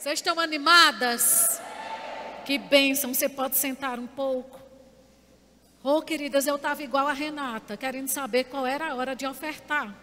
[0.00, 1.60] Vocês estão animadas?
[2.46, 4.58] Que bênção, você pode sentar um pouco.
[5.84, 9.94] Oh, queridas, eu estava igual a Renata, querendo saber qual era a hora de ofertar.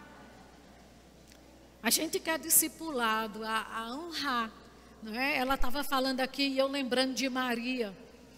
[1.82, 4.52] A gente quer discipulado, a, a honrar.
[5.16, 5.38] É?
[5.38, 7.92] Ela estava falando aqui e eu lembrando de Maria,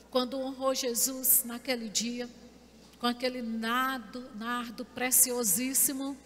[0.09, 2.29] quando honrou Jesus naquele dia,
[2.99, 6.17] com aquele nardo, nardo preciosíssimo.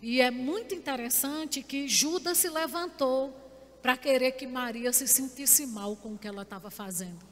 [0.00, 3.43] E é muito interessante que Judas se levantou
[3.84, 7.22] para querer que Maria se sentisse mal com o que ela estava fazendo,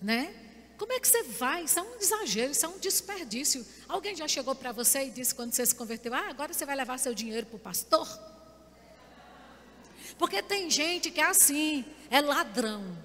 [0.00, 0.34] né?
[0.78, 1.64] Como é que você vai?
[1.64, 3.66] Isso é um exagero, isso é um desperdício.
[3.86, 6.74] Alguém já chegou para você e disse quando você se converteu: Ah, agora você vai
[6.74, 8.08] levar seu dinheiro para o pastor?
[10.18, 12.96] Porque tem gente que é assim, é ladrão.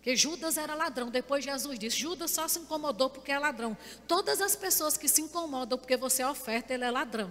[0.00, 1.10] Que Judas era ladrão.
[1.10, 3.76] Depois Jesus disse: Judas só se incomodou porque é ladrão.
[4.08, 7.30] Todas as pessoas que se incomodam porque você oferta, ele é ladrão.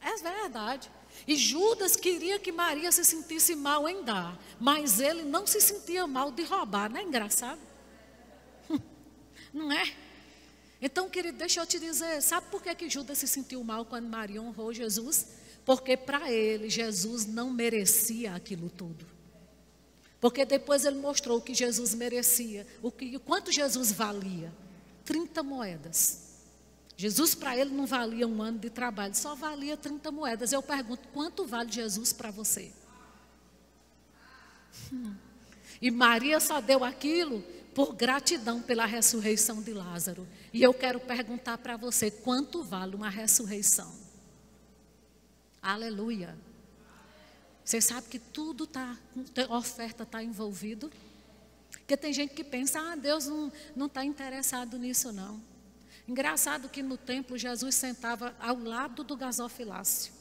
[0.00, 0.90] É verdade.
[1.26, 6.06] E Judas queria que Maria se sentisse mal em dar, mas ele não se sentia
[6.06, 7.60] mal de roubar, não é engraçado?
[9.54, 9.94] Não é?
[10.82, 14.08] Então, querido, deixa eu te dizer, sabe por que, que Judas se sentiu mal quando
[14.08, 15.28] Maria honrou Jesus?
[15.64, 19.06] Porque para ele, Jesus não merecia aquilo tudo.
[20.20, 24.52] Porque depois ele mostrou o que Jesus merecia, o, que, o quanto Jesus valia.
[25.04, 26.23] 30 moedas.
[26.96, 30.52] Jesus para ele não valia um ano de trabalho, só valia 30 moedas.
[30.52, 32.72] Eu pergunto, quanto vale Jesus para você?
[34.92, 35.14] Hum.
[35.82, 37.42] E Maria só deu aquilo
[37.74, 40.26] por gratidão pela ressurreição de Lázaro.
[40.52, 43.92] E eu quero perguntar para você, quanto vale uma ressurreição?
[45.60, 46.36] Aleluia.
[47.64, 48.96] Você sabe que tudo está,
[49.48, 50.92] oferta está envolvido?
[51.70, 53.26] Porque tem gente que pensa, ah, Deus
[53.74, 55.42] não está interessado nisso não.
[56.06, 60.12] Engraçado que no templo Jesus sentava ao lado do gasofilácio.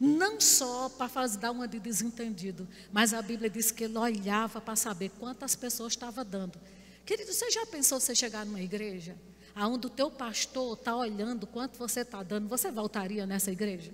[0.00, 4.76] Não só para dar uma de desentendido, mas a Bíblia diz que ele olhava para
[4.76, 6.58] saber quantas pessoas estava dando.
[7.04, 9.16] Querido, você já pensou você chegar numa igreja,
[9.54, 13.92] aonde o teu pastor está olhando quanto você está dando, você voltaria nessa igreja?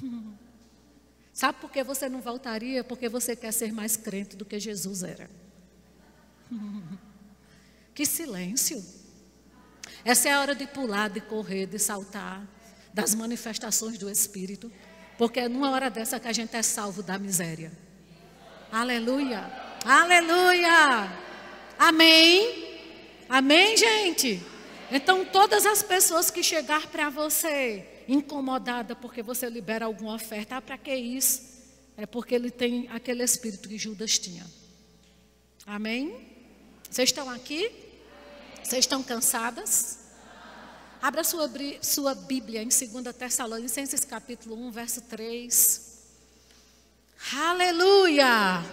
[1.32, 2.84] Sabe por que você não voltaria?
[2.84, 5.30] Porque você quer ser mais crente do que Jesus era.
[7.94, 8.82] Que silêncio.
[10.04, 12.46] Essa é a hora de pular, de correr, de saltar
[12.92, 14.70] das manifestações do Espírito,
[15.16, 17.72] porque é numa hora dessa que a gente é salvo da miséria.
[18.70, 19.50] Aleluia!
[19.84, 21.10] Aleluia!
[21.78, 22.80] Amém?
[23.28, 24.42] Amém, gente?
[24.90, 30.62] Então, todas as pessoas que chegar para você incomodada porque você libera alguma oferta, ah,
[30.62, 31.52] para que isso?
[31.96, 34.44] É porque ele tem aquele espírito que Judas tinha.
[35.66, 36.26] Amém?
[36.90, 37.70] Vocês estão aqui?
[38.62, 39.98] Vocês estão cansadas?
[41.00, 41.50] Abra sua,
[41.82, 45.92] sua Bíblia em 2 Tessalonicenses capítulo 1, verso 3.
[47.34, 48.64] Aleluia!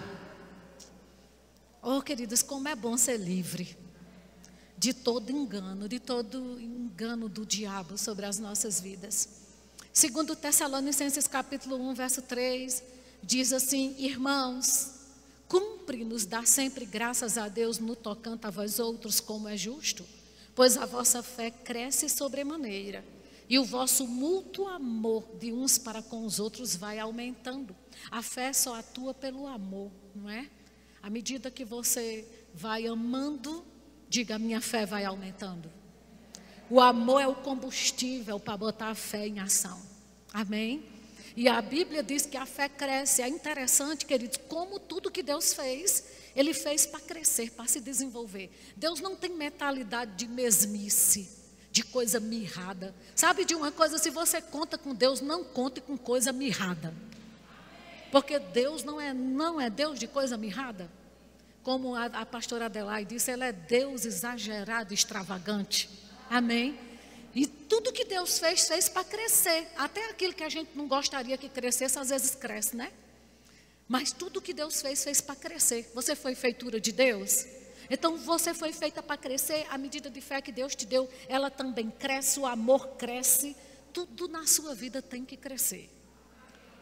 [1.81, 3.77] Oh, queridos, como é bom ser livre
[4.77, 9.27] de todo engano, de todo engano do diabo sobre as nossas vidas.
[9.91, 12.83] Segundo Tessalonicenses capítulo 1, verso 3,
[13.23, 14.98] diz assim: Irmãos,
[15.49, 20.05] Cumpre-nos dar sempre graças a Deus no tocante a vós outros, como é justo,
[20.53, 23.03] pois a vossa fé cresce sobremaneira
[23.49, 27.75] e o vosso mútuo amor de uns para com os outros vai aumentando.
[28.11, 30.47] A fé só atua pelo amor, não é?
[31.01, 33.65] À medida que você vai amando,
[34.07, 35.71] diga: minha fé vai aumentando.
[36.69, 39.81] O amor é o combustível para botar a fé em ação.
[40.31, 40.98] Amém?
[41.35, 43.21] E a Bíblia diz que a fé cresce.
[43.21, 46.03] É interessante, queridos, como tudo que Deus fez,
[46.35, 48.49] Ele fez para crescer, para se desenvolver.
[48.75, 51.29] Deus não tem mentalidade de mesmice,
[51.71, 52.93] de coisa mirrada.
[53.15, 53.97] Sabe de uma coisa?
[53.97, 56.93] Se você conta com Deus, não conte com coisa mirrada.
[58.11, 60.89] Porque Deus não é, não é Deus de coisa mirrada.
[61.61, 65.89] Como a, a pastora Adelaide disse, Ele é Deus exagerado, extravagante.
[66.29, 66.88] Amém?
[67.33, 69.67] E tudo que Deus fez, fez para crescer.
[69.77, 72.91] Até aquilo que a gente não gostaria que crescesse, às vezes cresce, né?
[73.87, 75.89] Mas tudo que Deus fez, fez para crescer.
[75.93, 77.45] Você foi feitura de Deus?
[77.89, 79.65] Então você foi feita para crescer.
[79.69, 83.55] A medida de fé que Deus te deu, ela também cresce, o amor cresce.
[83.91, 85.89] Tudo na sua vida tem que crescer.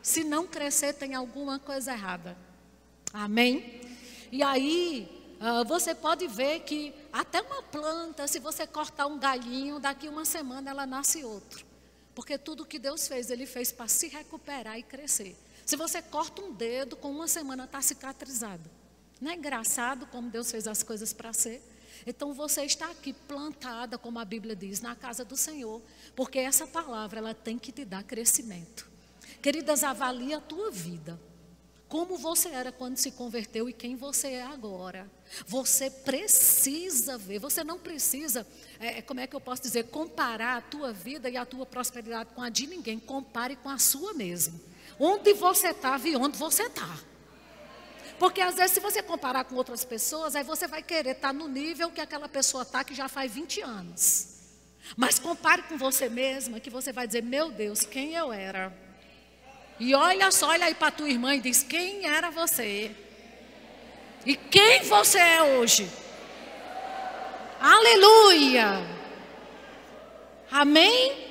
[0.02, 2.38] Se não crescer, tem alguma coisa errada.
[3.14, 3.82] Amém?
[4.32, 9.80] E aí, Uh, você pode ver que até uma planta, se você cortar um galhinho,
[9.80, 11.66] daqui uma semana ela nasce outro.
[12.16, 15.38] Porque tudo que Deus fez, Ele fez para se recuperar e crescer.
[15.64, 18.68] Se você corta um dedo, com uma semana está cicatrizado.
[19.22, 21.62] Não é engraçado como Deus fez as coisas para ser?
[22.06, 25.82] Então você está aqui plantada, como a Bíblia diz, na casa do Senhor,
[26.16, 28.90] porque essa palavra ela tem que te dar crescimento.
[29.42, 31.20] Queridas, avalie a tua vida.
[31.90, 35.10] Como você era quando se converteu e quem você é agora.
[35.46, 38.46] Você precisa ver, você não precisa,
[38.80, 41.66] é, é, como é que eu posso dizer, comparar a tua vida e a tua
[41.66, 43.00] prosperidade com a de ninguém.
[43.00, 44.60] Compare com a sua mesmo.
[45.00, 47.00] Onde você estava e onde você está.
[48.20, 51.34] Porque às vezes, se você comparar com outras pessoas, aí você vai querer estar tá
[51.34, 54.38] no nível que aquela pessoa está, que já faz 20 anos.
[54.96, 58.87] Mas compare com você mesma, que você vai dizer: Meu Deus, quem eu era?
[59.80, 62.96] E olha só, olha aí para tua irmã e diz: Quem era você?
[64.26, 65.90] E quem você é hoje?
[67.60, 68.98] Aleluia!
[70.52, 71.28] Amém?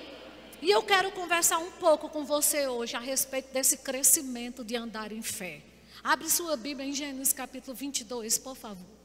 [0.62, 5.12] E eu quero conversar um pouco com você hoje a respeito desse crescimento de andar
[5.12, 5.62] em fé.
[6.02, 8.96] Abre sua Bíblia em Gênesis capítulo 22, por favor.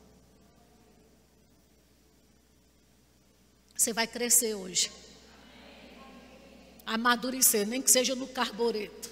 [3.76, 4.92] Você vai crescer hoje.
[6.86, 9.11] Amadurecer, nem que seja no carbureto.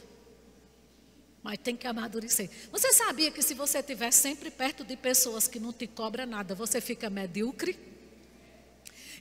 [1.41, 2.49] Mas tem que amadurecer.
[2.71, 6.53] Você sabia que se você estiver sempre perto de pessoas que não te cobram nada,
[6.53, 7.79] você fica medíocre?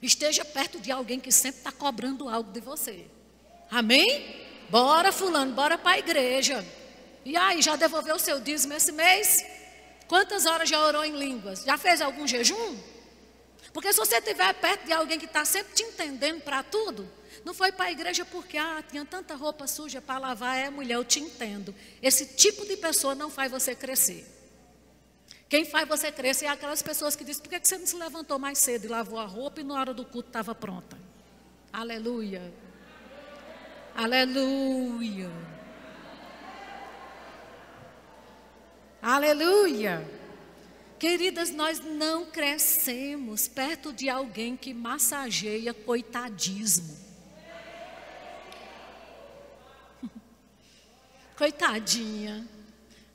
[0.01, 3.05] Esteja perto de alguém que sempre está cobrando algo de você.
[3.69, 4.47] Amém?
[4.69, 6.65] Bora, fulano, bora para a igreja.
[7.25, 9.45] E aí, já devolveu o seu dízimo esse mês?
[10.07, 11.63] Quantas horas já orou em línguas?
[11.63, 12.77] Já fez algum jejum?
[13.73, 17.09] Porque se você estiver perto de alguém que está sempre te entendendo para tudo,
[17.45, 20.95] não foi para a igreja porque, ah, tinha tanta roupa suja para lavar, é mulher,
[20.95, 21.73] eu te entendo.
[22.01, 24.25] Esse tipo de pessoa não faz você crescer.
[25.47, 28.37] Quem faz você crescer é aquelas pessoas que dizem, por que você não se levantou
[28.37, 30.97] mais cedo e lavou a roupa e na hora do culto estava pronta?
[31.73, 32.53] Aleluia.
[33.95, 35.31] Aleluia.
[39.01, 40.19] Aleluia.
[40.99, 47.08] Queridas, nós não crescemos perto de alguém que massageia coitadismo.
[51.39, 52.45] Coitadinha.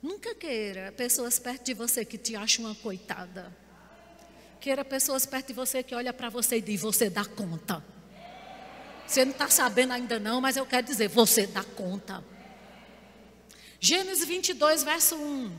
[0.03, 3.55] Nunca queira pessoas perto de você que te acham uma coitada.
[4.59, 7.85] Queira pessoas perto de você que olha para você e diz: Você dá conta.
[9.07, 12.25] Você não está sabendo ainda não, mas eu quero dizer: Você dá conta.
[13.79, 15.55] Gênesis 22, verso 1.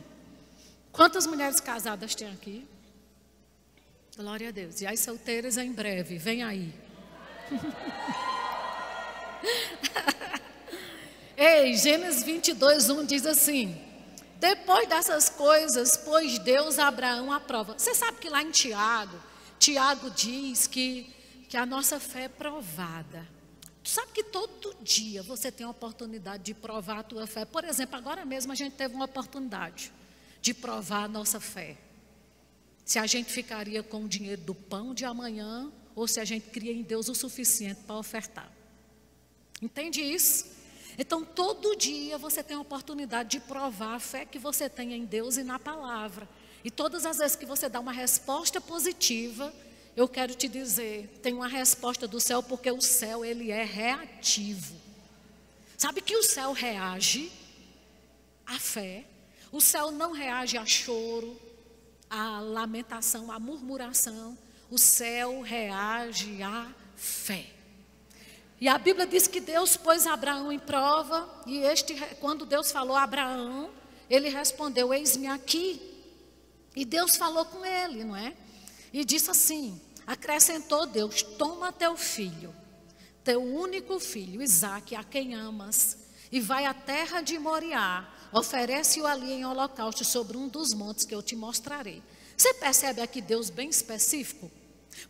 [0.91, 2.67] Quantas mulheres casadas tem aqui?
[4.17, 4.81] Glória a Deus.
[4.81, 6.73] E as solteiras em breve, vem aí.
[11.37, 13.77] Ei, Gênesis 22, 1 diz assim:
[14.39, 17.77] Depois dessas coisas, pôs Deus a Abraão à prova.
[17.77, 19.19] Você sabe que lá em Tiago,
[19.59, 21.13] Tiago diz que,
[21.49, 23.27] que a nossa fé é provada.
[23.83, 27.43] Tu sabe que todo dia você tem a oportunidade de provar a tua fé.
[27.43, 29.91] Por exemplo, agora mesmo a gente teve uma oportunidade
[30.41, 31.75] de provar a nossa fé.
[32.85, 36.49] Se a gente ficaria com o dinheiro do pão de amanhã ou se a gente
[36.49, 38.49] cria em Deus o suficiente para ofertar.
[39.61, 40.54] Entende isso?
[40.97, 45.05] Então, todo dia você tem a oportunidade de provar a fé que você tem em
[45.05, 46.27] Deus e na palavra.
[46.63, 49.53] E todas as vezes que você dá uma resposta positiva,
[49.95, 54.75] eu quero te dizer, tem uma resposta do céu porque o céu ele é reativo.
[55.77, 57.31] Sabe que o céu reage
[58.45, 59.05] à fé?
[59.51, 61.39] O céu não reage a choro,
[62.09, 64.37] a lamentação, a murmuração.
[64.69, 67.54] O céu reage à fé.
[68.59, 72.95] E a Bíblia diz que Deus pôs Abraão em prova, e este, quando Deus falou
[72.95, 73.69] a Abraão,
[74.09, 75.81] ele respondeu: Eis-me aqui.
[76.75, 78.33] E Deus falou com ele, não é?
[78.93, 82.53] E disse assim: Acrescentou Deus: Toma teu filho,
[83.23, 85.97] teu único filho, Isaque, a quem amas,
[86.31, 91.15] e vai à terra de Moriá Oferece-o ali em holocausto sobre um dos montes que
[91.15, 92.03] eu te mostrarei.
[92.35, 94.51] Você percebe aqui Deus bem específico?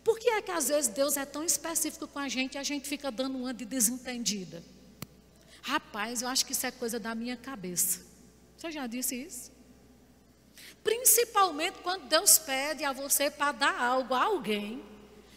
[0.02, 2.62] Por que é que às vezes Deus é tão específico com a gente e a
[2.62, 4.62] gente fica dando uma de desentendida?
[5.62, 8.00] Rapaz, eu acho que isso é coisa da minha cabeça.
[8.56, 9.52] Você já disse isso?
[10.82, 14.82] Principalmente quando Deus pede a você para dar algo a alguém,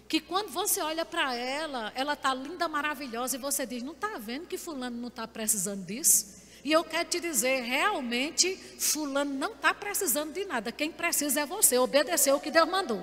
[0.08, 4.18] que quando você olha para ela, ela está linda, maravilhosa, e você diz: Não está
[4.18, 6.40] vendo que Fulano não está precisando disso?
[6.64, 10.72] E eu quero te dizer, realmente, fulano não está precisando de nada.
[10.72, 13.02] Quem precisa é você, obedecer o que Deus mandou.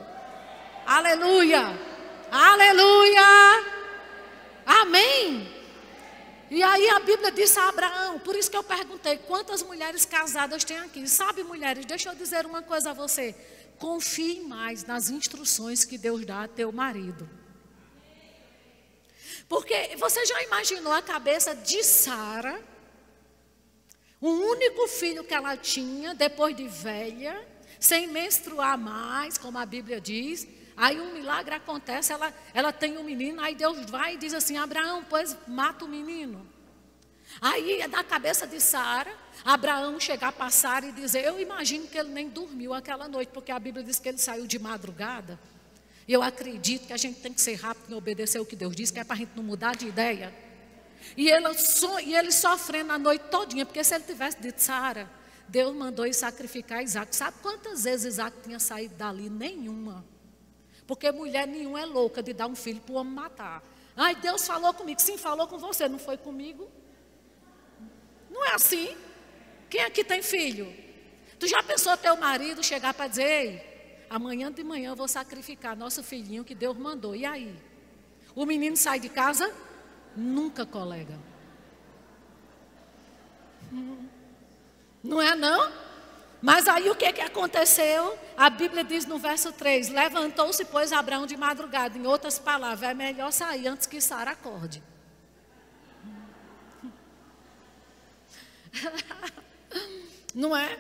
[0.87, 1.76] Aleluia!
[2.31, 3.23] Aleluia!
[4.64, 5.52] Amém!
[6.49, 10.62] E aí a Bíblia disse a Abraão, por isso que eu perguntei, quantas mulheres casadas
[10.62, 11.09] tem aqui?
[11.09, 13.35] Sabe, mulheres, deixa eu dizer uma coisa a você.
[13.78, 17.28] Confie mais nas instruções que Deus dá a teu marido.
[19.49, 22.62] Porque você já imaginou a cabeça de Sara?
[24.21, 27.45] O único filho que ela tinha, depois de velha,
[27.78, 30.47] sem menstruar mais, como a Bíblia diz.
[30.76, 34.59] Aí um milagre acontece, ela, ela tem um menino, aí Deus vai e diz assim:
[34.59, 36.47] Abraão, pois mata o menino.
[37.40, 39.12] Aí, na cabeça de Sara,
[39.45, 43.50] Abraão chegar para Sara e dizer: Eu imagino que ele nem dormiu aquela noite, porque
[43.50, 45.38] a Bíblia diz que ele saiu de madrugada.
[46.06, 48.76] E eu acredito que a gente tem que ser rápido em obedecer o que Deus
[48.76, 50.33] diz, que é para a gente não mudar de ideia.
[51.16, 55.11] E ele, so, e ele sofrendo a noite todinha, porque se ele tivesse dito, Sara,
[55.49, 57.14] Deus mandou sacrificar Isaac.
[57.14, 59.28] Sabe quantas vezes Isaac tinha saído dali?
[59.28, 60.04] Nenhuma.
[60.87, 63.62] Porque mulher nenhuma é louca de dar um filho para o homem matar.
[63.97, 65.00] Ai, Deus falou comigo.
[65.00, 66.71] Sim, falou com você, não foi comigo?
[68.31, 68.97] Não é assim?
[69.69, 70.73] Quem aqui tem filho?
[71.38, 75.76] Tu já pensou teu marido chegar para dizer, ei, amanhã de manhã eu vou sacrificar
[75.76, 77.16] nosso filhinho que Deus mandou.
[77.16, 77.55] E aí?
[78.35, 79.52] O menino sai de casa?
[80.14, 81.19] Nunca, colega.
[85.02, 85.73] Não é não?
[86.47, 88.17] Mas aí o que, que aconteceu?
[88.37, 91.99] A Bíblia diz no verso 3: Levantou-se, pois, Abraão de madrugada.
[91.99, 94.81] Em outras palavras, é melhor sair antes que Sara acorde.
[100.33, 100.79] Não é?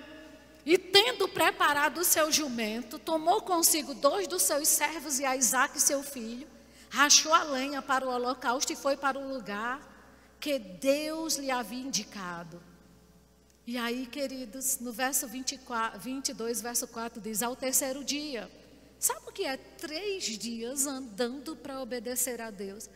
[0.64, 5.80] E tendo preparado o seu jumento, tomou consigo dois dos seus servos e a Isaac,
[5.80, 6.46] seu filho,
[6.88, 9.80] rachou a lenha para o holocausto e foi para o lugar
[10.38, 12.62] que Deus lhe havia indicado.
[13.66, 18.48] E aí, queridos, no verso 24, 22, verso 4 diz: Ao terceiro dia.
[18.98, 19.56] Sabe o que é?
[19.56, 22.88] Três dias andando para obedecer a Deus.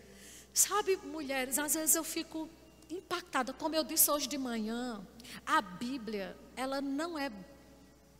[0.55, 2.49] Sabe, mulheres, às vezes eu fico
[2.89, 3.53] impactada.
[3.53, 5.05] Como eu disse hoje de manhã,
[5.45, 7.31] a Bíblia, ela não é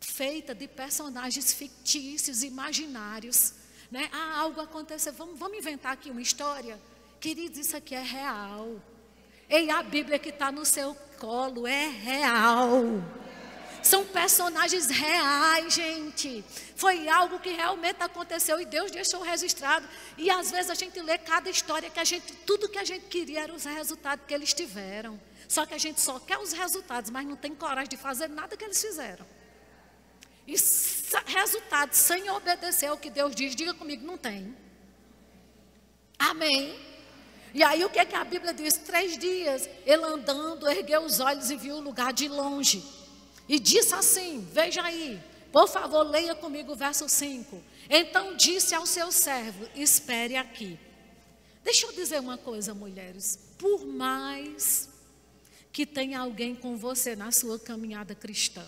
[0.01, 3.53] feita de personagens fictícios, imaginários.
[3.89, 4.09] Né?
[4.11, 6.79] Ah, algo aconteceu, vamos, vamos inventar aqui uma história?
[7.19, 8.81] Queridos, isso aqui é real.
[9.49, 12.81] Ei, a Bíblia que está no seu colo é real.
[13.83, 16.43] São personagens reais, gente.
[16.75, 19.87] Foi algo que realmente aconteceu e Deus deixou registrado.
[20.17, 23.05] E às vezes a gente lê cada história que a gente, tudo que a gente
[23.05, 25.19] queria era os resultados que eles tiveram.
[25.47, 28.57] Só que a gente só quer os resultados, mas não tem coragem de fazer nada
[28.57, 29.25] que eles fizeram.
[30.47, 30.55] E
[31.27, 34.55] resultados sem obedecer ao que Deus diz, diga comigo, não tem.
[36.17, 36.90] Amém.
[37.53, 38.75] E aí o que, é que a Bíblia diz?
[38.75, 42.83] Três dias, ele andando, ergueu os olhos e viu o lugar de longe.
[43.47, 47.61] E disse assim: Veja aí, por favor, leia comigo o verso 5.
[47.89, 50.79] Então disse ao seu servo: Espere aqui.
[51.63, 53.37] Deixa eu dizer uma coisa, mulheres.
[53.57, 54.89] Por mais
[55.71, 58.65] que tenha alguém com você na sua caminhada cristã,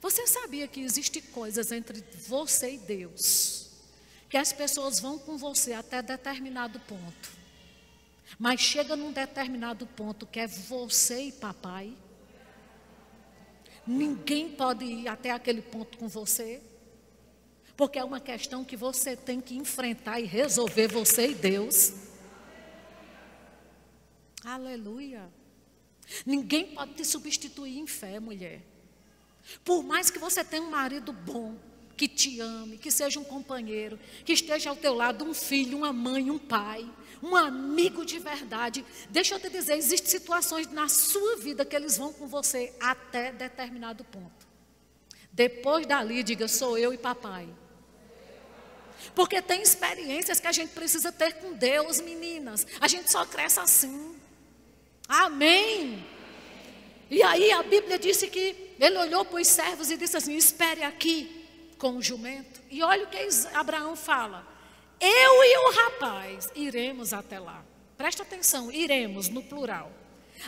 [0.00, 3.68] você sabia que existem coisas entre você e Deus,
[4.28, 7.45] que as pessoas vão com você até determinado ponto.
[8.38, 11.92] Mas chega num determinado ponto que é você e papai.
[13.86, 16.60] Ninguém pode ir até aquele ponto com você.
[17.76, 21.92] Porque é uma questão que você tem que enfrentar e resolver você e Deus.
[24.44, 25.30] Aleluia.
[26.24, 28.62] Ninguém pode te substituir em fé, mulher.
[29.64, 31.56] Por mais que você tenha um marido bom,
[31.96, 35.92] que te ame, que seja um companheiro, que esteja ao teu lado um filho, uma
[35.92, 36.88] mãe, um pai,
[37.26, 38.84] um amigo de verdade.
[39.10, 43.32] Deixa eu te dizer, existem situações na sua vida que eles vão com você até
[43.32, 44.46] determinado ponto.
[45.32, 47.48] Depois dali, diga, sou eu e papai.
[49.14, 52.66] Porque tem experiências que a gente precisa ter com Deus, meninas.
[52.80, 54.16] A gente só cresce assim.
[55.08, 56.04] Amém.
[57.10, 60.82] E aí a Bíblia disse que ele olhou para os servos e disse assim: Espere
[60.82, 61.44] aqui
[61.78, 62.60] com o jumento.
[62.70, 63.18] E olha o que
[63.52, 64.55] Abraão fala.
[65.00, 67.62] Eu e o rapaz iremos até lá.
[67.96, 69.90] Presta atenção, iremos no plural.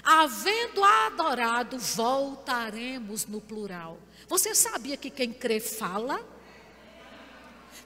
[0.02, 3.98] Havendo adorado, voltaremos no plural.
[4.28, 6.22] Você sabia que quem crê fala?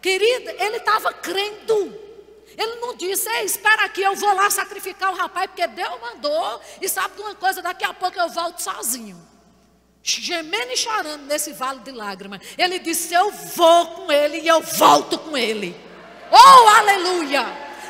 [0.01, 2.01] Querida, ele estava crendo.
[2.59, 6.61] Ele não disse, Ei, espera aqui, eu vou lá sacrificar o rapaz, porque Deus mandou.
[6.81, 9.21] E sabe de uma coisa, daqui a pouco eu volto sozinho.
[10.03, 12.41] Gemendo e chorando nesse vale de lágrimas.
[12.59, 15.75] Ele disse, eu vou com ele e eu volto com ele.
[16.33, 17.45] Oh, aleluia!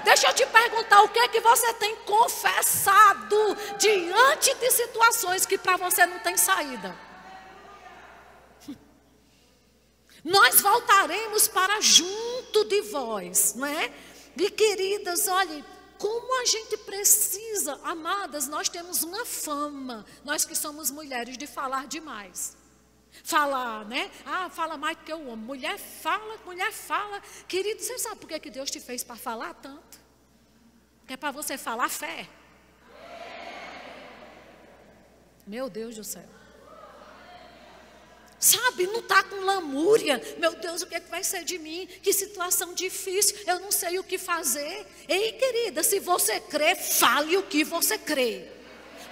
[0.04, 5.56] Deixa eu te perguntar o que é que você tem confessado diante de situações que
[5.56, 6.96] para você não tem saída.
[10.24, 13.92] Nós voltaremos para junto de vós, não é?
[14.36, 15.64] E queridas, olhe,
[15.98, 21.86] como a gente precisa, amadas, nós temos uma fama, nós que somos mulheres, de falar
[21.86, 22.56] demais.
[23.24, 24.10] Falar, né?
[24.24, 25.44] Ah, fala mais do que o homem.
[25.44, 27.20] Mulher fala, mulher fala.
[27.46, 30.00] Querido, você sabe por que, que Deus te fez para falar tanto?
[31.06, 32.26] É para você falar fé.
[35.46, 36.24] Meu Deus do céu.
[38.38, 40.20] Sabe, não está com lamúria.
[40.38, 41.86] Meu Deus, o que, é que vai ser de mim?
[42.02, 44.84] Que situação difícil, eu não sei o que fazer.
[45.06, 48.50] Ei, querida, se você crê, fale o que você crê.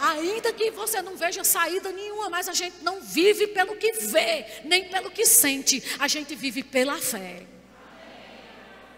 [0.01, 4.47] Ainda que você não veja saída nenhuma, mas a gente não vive pelo que vê,
[4.65, 5.83] nem pelo que sente.
[5.99, 7.47] A gente vive pela fé.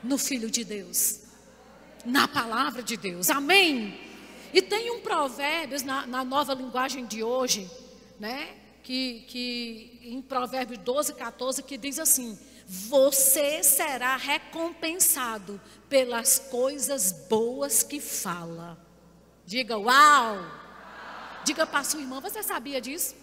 [0.00, 1.22] No Filho de Deus.
[2.04, 3.30] Na palavra de Deus.
[3.30, 3.98] Amém?
[4.54, 7.68] E tem um provérbio na, na nova linguagem de hoje,
[8.20, 8.54] né?
[8.84, 17.82] Que, que em Provérbios 12, 14, que diz assim: Você será recompensado pelas coisas boas
[17.82, 18.78] que fala.
[19.44, 20.61] Diga, uau!
[21.44, 23.14] Diga para sua irmã, você sabia disso?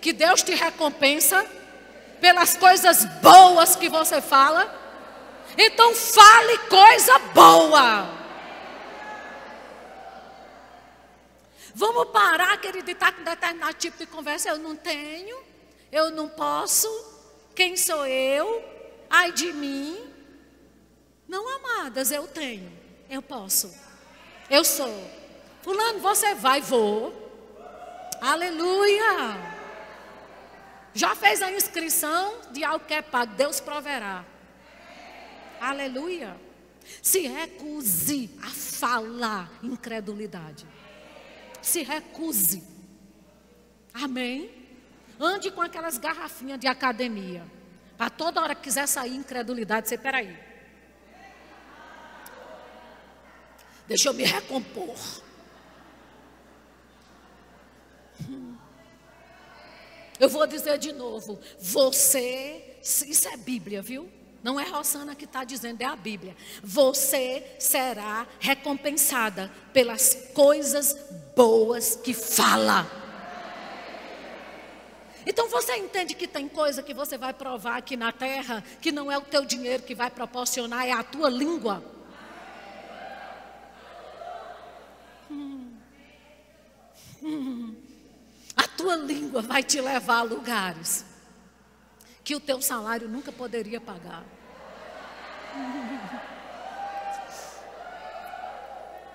[0.00, 1.44] Que Deus te recompensa
[2.20, 4.78] pelas coisas boas que você fala.
[5.58, 8.20] Então fale coisa boa.
[11.74, 14.48] Vamos parar, querido, de estar com determinado tipo de conversa.
[14.50, 15.36] Eu não tenho,
[15.90, 16.88] eu não posso.
[17.54, 18.62] Quem sou eu?
[19.08, 20.10] Ai de mim.
[21.30, 22.72] Não, amadas, eu tenho,
[23.08, 23.72] eu posso,
[24.50, 25.19] eu sou.
[25.62, 27.12] Fulano, você vai, vou.
[28.20, 29.50] Aleluia.
[30.92, 34.24] Já fez a inscrição de algo que é pago, Deus proverá.
[35.60, 36.36] Aleluia.
[37.02, 40.66] Se recuse a falar incredulidade.
[41.62, 42.64] Se recuse.
[43.92, 44.50] Amém.
[45.18, 47.44] Ande com aquelas garrafinhas de academia.
[47.96, 50.36] Para toda hora que quiser sair incredulidade, você, peraí.
[53.86, 54.96] Deixa eu me recompor.
[60.20, 64.08] Eu vou dizer de novo: você, isso é Bíblia, viu?
[64.42, 66.36] Não é Rosana que está dizendo, é a Bíblia.
[66.62, 70.96] Você será recompensada pelas coisas
[71.34, 72.86] boas que fala.
[75.26, 79.12] Então você entende que tem coisa que você vai provar aqui na terra, que não
[79.12, 81.84] é o teu dinheiro que vai proporcionar, é a tua língua.
[88.80, 91.04] Tua língua vai te levar a lugares
[92.24, 94.24] que o teu salário nunca poderia pagar.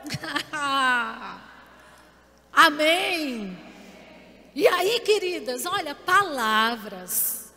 [2.53, 3.57] Amém.
[4.53, 7.51] E aí, queridas, olha, palavras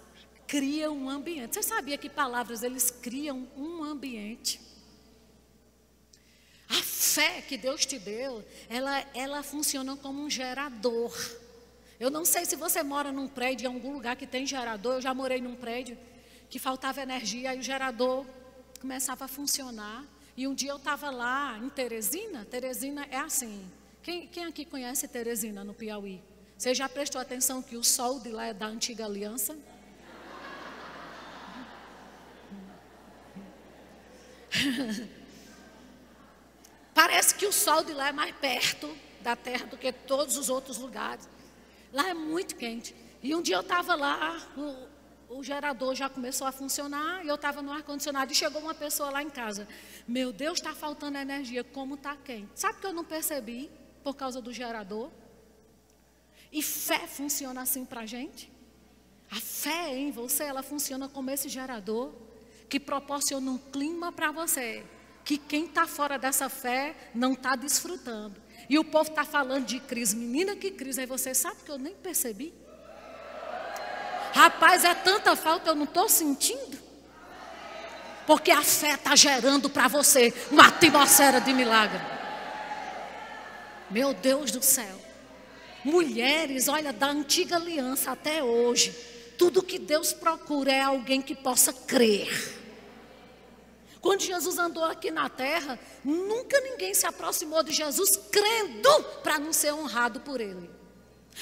[0.46, 1.54] criam um ambiente.
[1.54, 4.60] Você sabia que palavras eles criam um ambiente?
[6.68, 11.14] A fé que Deus te deu, ela, ela funciona como um gerador.
[12.00, 14.94] Eu não sei se você mora num prédio, em algum lugar que tem gerador.
[14.94, 15.98] Eu já morei num prédio
[16.48, 18.24] que faltava energia, aí o gerador
[18.80, 20.04] começava a funcionar.
[20.36, 22.44] E um dia eu estava lá em Teresina.
[22.44, 23.68] Teresina é assim.
[24.02, 26.22] Quem, quem aqui conhece Teresina no Piauí?
[26.56, 29.58] Você já prestou atenção que o sol de lá é da antiga aliança?
[36.94, 40.48] Parece que o sol de lá é mais perto da terra do que todos os
[40.48, 41.28] outros lugares.
[41.92, 42.94] Lá é muito quente.
[43.22, 44.40] E um dia eu estava lá,
[45.28, 48.74] o, o, gerador já começou a funcionar, e eu estava no ar-condicionado, e chegou uma
[48.74, 49.66] pessoa lá em casa.
[50.06, 52.48] Meu Deus, está faltando energia, como está quente.
[52.54, 53.70] Sabe que eu não percebi
[54.04, 55.10] por causa do gerador?
[56.52, 58.50] E fé funciona assim para a gente?
[59.30, 62.12] A fé em você, ela funciona como esse gerador
[62.68, 64.84] que proporciona um clima para você,
[65.24, 68.40] que quem está fora dessa fé não está desfrutando.
[68.68, 70.14] E o povo está falando de crise.
[70.14, 71.00] Menina, que crise.
[71.00, 72.52] Aí você sabe que eu nem percebi.
[74.32, 76.78] Rapaz, é tanta falta, eu não estou sentindo.
[78.26, 81.98] Porque a fé está gerando para você uma atmosfera de milagre.
[83.90, 85.00] Meu Deus do céu.
[85.82, 88.94] Mulheres, olha, da antiga aliança até hoje.
[89.38, 92.57] Tudo que Deus procura é alguém que possa crer.
[94.00, 99.52] Quando Jesus andou aqui na terra, nunca ninguém se aproximou de Jesus crendo para não
[99.52, 100.78] ser honrado por ele.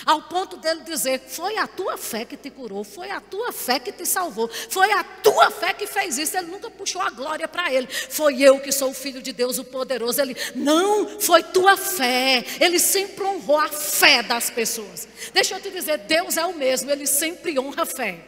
[0.04, 3.78] Ao ponto dele dizer: Foi a tua fé que te curou, foi a tua fé
[3.78, 6.36] que te salvou, foi a tua fé que fez isso.
[6.36, 7.86] Ele nunca puxou a glória para ele.
[7.86, 10.20] Foi eu que sou o filho de Deus, o poderoso.
[10.20, 12.44] Ele, não, foi tua fé.
[12.60, 15.08] Ele sempre honrou a fé das pessoas.
[15.32, 18.18] Deixa eu te dizer: Deus é o mesmo, ele sempre honra a fé.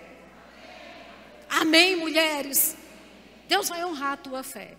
[1.50, 2.76] Amém, mulheres?
[3.48, 4.76] Deus vai honrar a tua fé.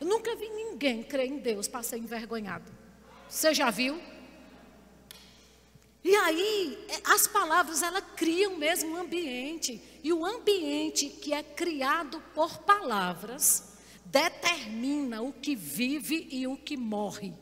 [0.00, 2.70] Eu nunca vi ninguém crer em Deus para ser envergonhado.
[3.28, 4.00] Você já viu?
[6.02, 9.80] E aí, é, as palavras, elas criam mesmo um ambiente.
[10.02, 16.76] E o ambiente que é criado por palavras determina o que vive e o que
[16.76, 17.32] morre.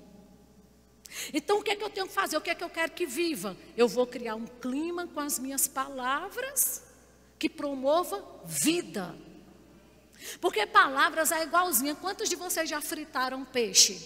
[1.34, 2.36] Então, o que é que eu tenho que fazer?
[2.36, 3.56] O que é que eu quero que viva?
[3.76, 6.84] Eu vou criar um clima com as minhas palavras
[7.38, 9.14] que promova vida.
[10.40, 11.94] Porque palavras é igualzinha.
[11.94, 14.00] Quantos de vocês já fritaram peixe?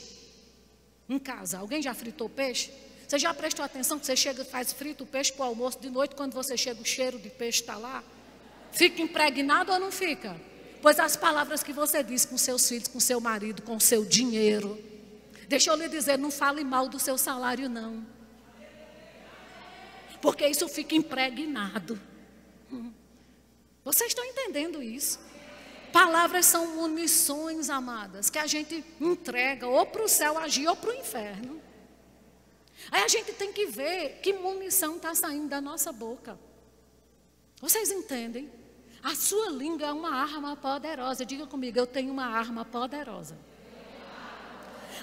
[1.08, 2.72] Em casa, alguém já fritou peixe?
[3.06, 5.78] Você já prestou atenção que você chega e faz frito o peixe para o almoço
[5.80, 8.02] de noite, quando você chega, o cheiro de peixe está lá?
[8.72, 10.40] Fica impregnado ou não fica?
[10.82, 14.78] Pois as palavras que você diz com seus filhos, com seu marido, com seu dinheiro.
[15.48, 18.04] Deixa eu lhe dizer, não fale mal do seu salário, não.
[20.20, 22.00] Porque isso fica impregnado.
[23.84, 25.20] Vocês estão entendendo isso?
[25.96, 30.90] Palavras são munições, amadas, que a gente entrega ou para o céu agir ou para
[30.90, 31.58] o inferno.
[32.90, 36.38] Aí a gente tem que ver que munição está saindo da nossa boca.
[37.62, 38.52] Vocês entendem?
[39.02, 41.24] A sua língua é uma arma poderosa.
[41.24, 43.34] Diga comigo, eu tenho uma arma poderosa.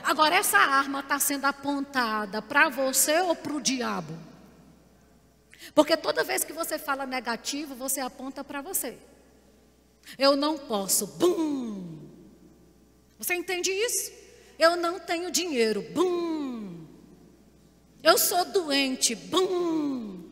[0.03, 4.15] Agora, essa arma está sendo apontada para você ou para o diabo?
[5.73, 8.95] Porque toda vez que você fala negativo, você aponta para você.
[10.17, 11.99] Eu não posso, bum.
[13.17, 14.11] Você entende isso?
[14.59, 16.85] Eu não tenho dinheiro, bum.
[18.01, 20.23] Eu sou doente, bum.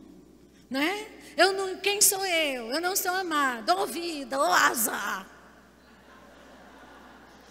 [0.70, 1.08] Né?
[1.38, 2.72] Eu não, quem sou eu?
[2.72, 5.26] Eu não sou amado, ou vida, ou azar.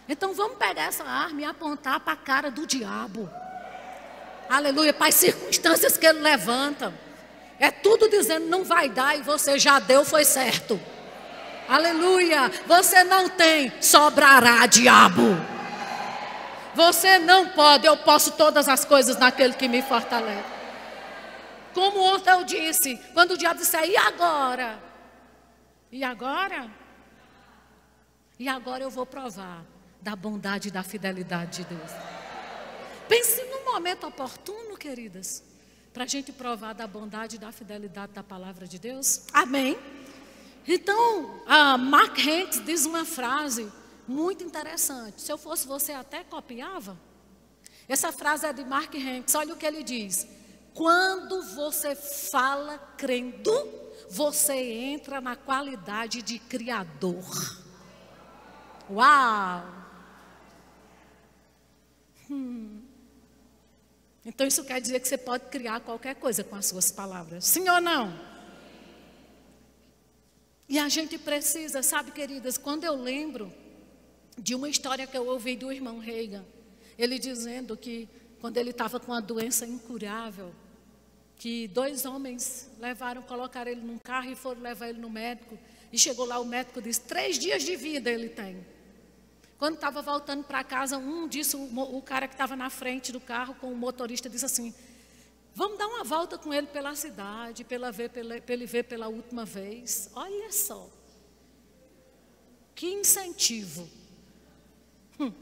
[0.09, 3.31] Então vamos pegar essa arma e apontar para a cara do diabo.
[4.49, 6.93] Aleluia, para as circunstâncias que ele levanta.
[7.59, 10.81] É tudo dizendo não vai dar e você já deu, foi certo.
[11.71, 15.23] Aleluia, você não tem, sobrará diabo.
[16.75, 20.43] Você não pode, eu posso todas as coisas naquele que me fortalece.
[21.73, 24.81] Como ontem eu disse, quando o diabo disser, e agora?
[25.93, 26.69] E agora?
[28.37, 29.63] E agora eu vou provar
[30.03, 31.93] da bondade e da fidelidade de Deus.
[33.09, 35.41] Pense num momento oportuno, queridas,
[35.93, 39.27] para a gente provar da bondade e da fidelidade da palavra de Deus.
[39.33, 39.79] Amém?
[40.73, 43.69] Então, a Mark Hanks diz uma frase
[44.07, 45.21] muito interessante.
[45.21, 46.97] Se eu fosse você, até copiava.
[47.89, 49.35] Essa frase é de Mark Hanks.
[49.35, 50.29] Olha o que ele diz.
[50.73, 53.53] Quando você fala crendo,
[54.09, 57.25] você entra na qualidade de criador.
[58.89, 59.65] Uau!
[62.31, 62.81] Hum.
[64.25, 67.45] Então isso quer dizer que você pode criar qualquer coisa com as suas palavras.
[67.45, 68.30] Sim ou não?
[70.71, 73.53] E a gente precisa, sabe, queridas, quando eu lembro
[74.39, 76.45] de uma história que eu ouvi do irmão Reagan,
[76.97, 78.09] ele dizendo que
[78.41, 80.55] quando ele estava com uma doença incurável,
[81.35, 85.59] que dois homens levaram, colocaram ele num carro e foram levar ele no médico.
[85.93, 88.65] E chegou lá, o médico disse: três dias de vida ele tem.
[89.59, 93.19] Quando estava voltando para casa, um disse, o, o cara que estava na frente do
[93.19, 94.73] carro com o motorista disse assim:
[95.55, 98.11] Vamos dar uma volta com ele pela cidade, para ver,
[98.49, 100.11] ele ver pela última vez.
[100.15, 100.89] Olha só.
[102.75, 103.89] Que incentivo.
[105.19, 105.33] Hum.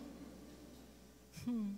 [1.47, 1.77] Hum.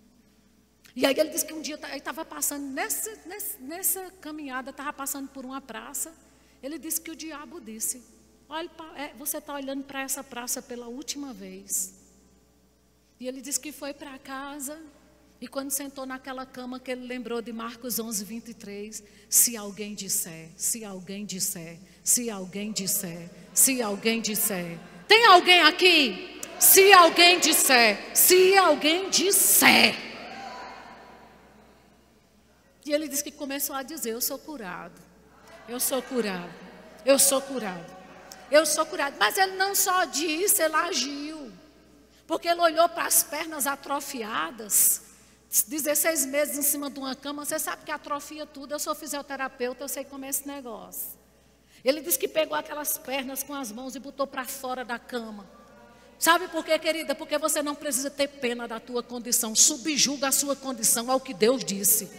[0.95, 4.93] E aí ele disse que um dia ele estava passando, nessa, nessa, nessa caminhada, estava
[4.93, 6.15] passando por uma praça.
[6.63, 8.03] Ele disse que o diabo disse:
[8.49, 11.95] Olha, é, você está olhando para essa praça pela última vez.
[13.19, 14.83] E ele disse que foi para casa.
[15.41, 20.51] E quando sentou naquela cama que ele lembrou de Marcos 11, 23, se alguém disser,
[20.55, 24.79] se alguém disser, se alguém disser, se alguém disser.
[25.09, 26.39] Tem alguém aqui?
[26.59, 29.97] Se alguém disser, se alguém disser.
[32.85, 35.01] E ele disse que começou a dizer: Eu sou curado,
[35.67, 36.53] eu sou curado,
[37.03, 37.97] eu sou curado,
[38.51, 39.17] eu sou curado.
[39.19, 41.51] Mas ele não só disse, ele agiu.
[42.27, 45.10] Porque ele olhou para as pernas atrofiadas
[45.51, 48.73] 16 meses em cima de uma cama, você sabe que atrofia tudo.
[48.73, 51.19] Eu sou fisioterapeuta, eu sei como é esse negócio.
[51.85, 55.49] Ele disse que pegou aquelas pernas com as mãos e botou para fora da cama.
[56.21, 57.15] Sabe por quê, querida?
[57.15, 59.57] Porque você não precisa ter pena da tua condição.
[59.57, 62.11] Subjuga a sua condição ao que Deus disse.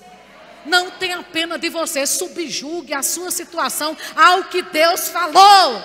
[0.65, 5.82] Não tenha pena de você, subjugue a sua situação ao que Deus falou.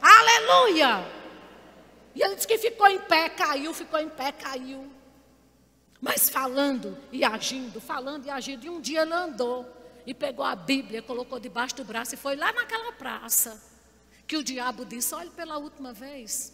[0.00, 1.04] Aleluia!
[2.14, 4.95] E ele disse que ficou em pé, caiu, ficou em pé, caiu.
[6.06, 8.64] Mas falando e agindo, falando e agindo.
[8.64, 9.66] E um dia ele andou
[10.06, 13.60] e pegou a Bíblia, colocou debaixo do braço e foi lá naquela praça.
[14.24, 16.52] Que o diabo disse: Olha pela última vez.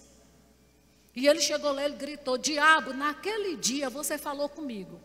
[1.14, 4.98] E ele chegou lá, ele gritou: Diabo, naquele dia você falou comigo.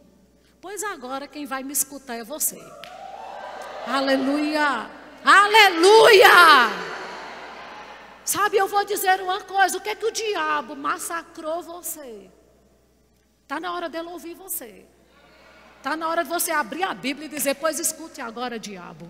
[0.62, 2.64] Pois agora quem vai me escutar é você.
[3.86, 4.90] Aleluia!
[5.26, 6.30] Aleluia!
[8.24, 12.32] Sabe, eu vou dizer uma coisa: o que é que o diabo massacrou você?
[13.48, 14.86] Está na hora dele ouvir você.
[15.78, 19.10] Está na hora de você abrir a Bíblia e dizer: Pois escute agora, diabo.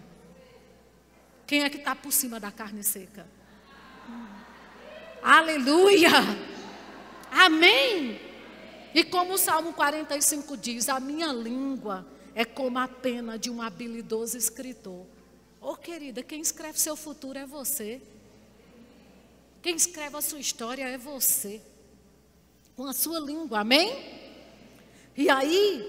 [1.47, 3.25] Quem é que está por cima da carne seca?
[4.07, 4.27] Hum.
[5.23, 6.11] Aleluia!
[7.31, 8.21] Amém!
[8.93, 13.59] E como o Salmo 45 diz, a minha língua é como a pena de um
[13.59, 15.07] habilidoso escritor.
[15.59, 17.99] Ô oh, querida, quem escreve seu futuro é você.
[19.63, 21.59] Quem escreve a sua história é você.
[22.75, 24.26] Com a sua língua, amém?
[25.17, 25.83] E aí,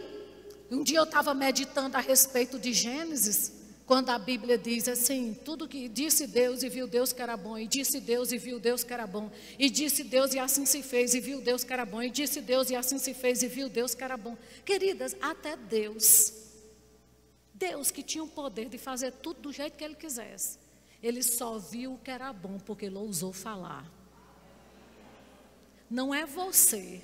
[0.71, 3.53] um dia eu estava meditando a respeito de Gênesis,
[3.85, 7.59] quando a Bíblia diz assim: tudo que disse Deus e viu Deus que era bom,
[7.59, 10.83] e disse Deus e viu Deus que era bom, e disse Deus e assim se
[10.83, 13.49] fez, e viu Deus que era bom, e disse Deus e assim se fez, e
[13.49, 14.35] viu Deus que era bom.
[14.65, 16.33] Queridas, até Deus,
[17.53, 20.59] Deus que tinha o poder de fazer tudo do jeito que Ele quisesse,
[21.03, 23.85] Ele só viu o que era bom porque Ele ousou falar.
[25.91, 27.03] Não é você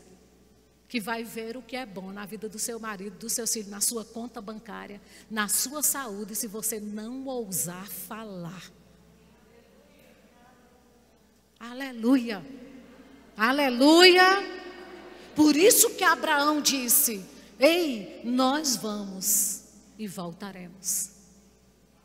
[0.94, 3.68] que vai ver o que é bom na vida do seu marido, do seu filho,
[3.68, 8.70] na sua conta bancária, na sua saúde, se você não ousar falar.
[11.58, 12.46] Aleluia.
[13.36, 14.22] Aleluia.
[15.34, 17.24] Por isso que Abraão disse:
[17.58, 19.64] Ei, nós vamos
[19.98, 21.10] e voltaremos.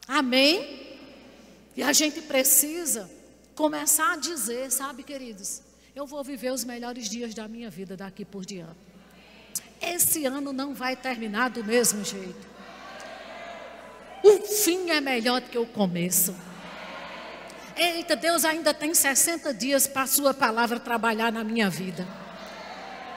[0.08, 0.98] Amém?
[1.78, 3.08] E a gente precisa
[3.54, 5.69] começar a dizer, sabe, queridos?
[6.00, 8.80] Eu vou viver os melhores dias da minha vida daqui por diante.
[9.82, 12.48] Esse ano não vai terminar do mesmo jeito.
[14.24, 16.34] O fim é melhor do que o começo.
[17.76, 22.08] Eita, Deus ainda tem 60 dias para a Sua palavra trabalhar na minha vida.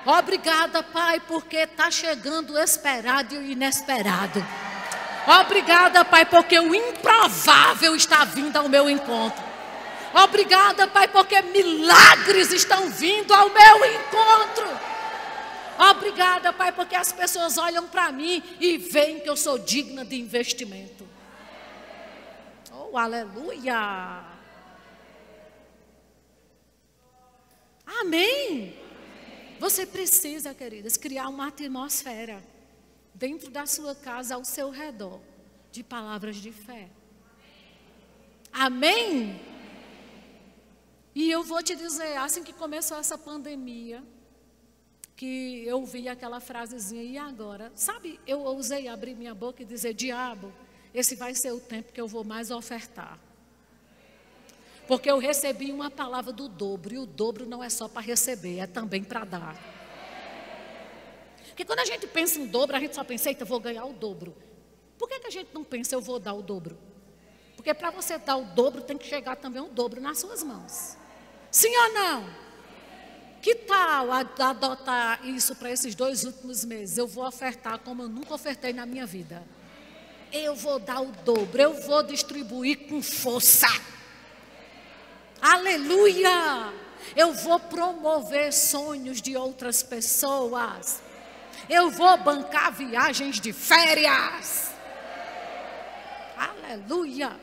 [0.04, 4.44] Obrigada, Pai, porque está chegando o esperado e o inesperado.
[5.40, 9.51] Obrigada, Pai, porque o improvável está vindo ao meu encontro.
[10.14, 14.92] Obrigada, Pai, porque milagres estão vindo ao meu encontro.
[15.90, 20.20] Obrigada, Pai, porque as pessoas olham para mim e veem que eu sou digna de
[20.20, 21.08] investimento.
[22.70, 24.22] Oh, aleluia!
[27.86, 28.76] Amém.
[29.58, 32.42] Você precisa, queridas, criar uma atmosfera
[33.14, 35.20] dentro da sua casa, ao seu redor,
[35.70, 36.88] de palavras de fé.
[38.52, 39.40] Amém?
[41.14, 44.02] E eu vou te dizer, assim que começou essa pandemia,
[45.14, 47.70] que eu vi aquela frasezinha, e agora?
[47.74, 50.52] Sabe, eu ousei abrir minha boca e dizer: Diabo,
[50.94, 53.18] esse vai ser o tempo que eu vou mais ofertar.
[54.88, 58.58] Porque eu recebi uma palavra do dobro, e o dobro não é só para receber,
[58.58, 59.56] é também para dar.
[61.46, 63.92] Porque quando a gente pensa em dobro, a gente só pensa, eita, vou ganhar o
[63.92, 64.34] dobro.
[64.98, 66.78] Por que, que a gente não pensa, eu vou dar o dobro?
[67.54, 70.96] Porque para você dar o dobro, tem que chegar também o dobro nas suas mãos.
[71.52, 72.42] Sim ou não?
[73.42, 76.96] Que tal adotar isso para esses dois últimos meses?
[76.96, 79.42] Eu vou ofertar como eu nunca ofertei na minha vida.
[80.32, 83.68] Eu vou dar o dobro, eu vou distribuir com força.
[85.42, 86.72] Aleluia!
[87.14, 91.02] Eu vou promover sonhos de outras pessoas.
[91.68, 94.72] Eu vou bancar viagens de férias.
[96.34, 97.38] Aleluia!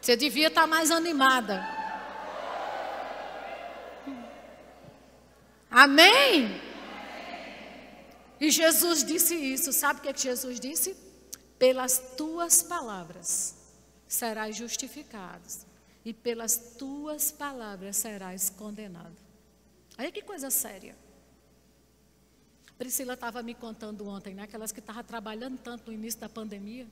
[0.00, 1.83] Você devia estar mais animada.
[5.74, 6.60] Amém?
[8.40, 9.72] E Jesus disse isso.
[9.72, 10.96] Sabe o que, é que Jesus disse?
[11.58, 13.56] Pelas tuas palavras
[14.06, 15.42] serás justificado,
[16.04, 19.16] e pelas tuas palavras serás condenado.
[19.98, 20.94] Aí que coisa séria.
[22.78, 24.44] Priscila estava me contando ontem, né?
[24.44, 26.86] Aquelas que estavam trabalhando tanto no início da pandemia.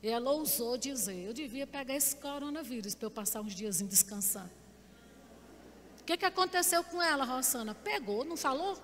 [0.00, 4.57] E ela ousou dizer: Eu devia pegar esse coronavírus para eu passar uns dias descansando
[6.08, 7.74] que, que aconteceu com ela, Rosana?
[7.74, 8.82] Pegou, não falou?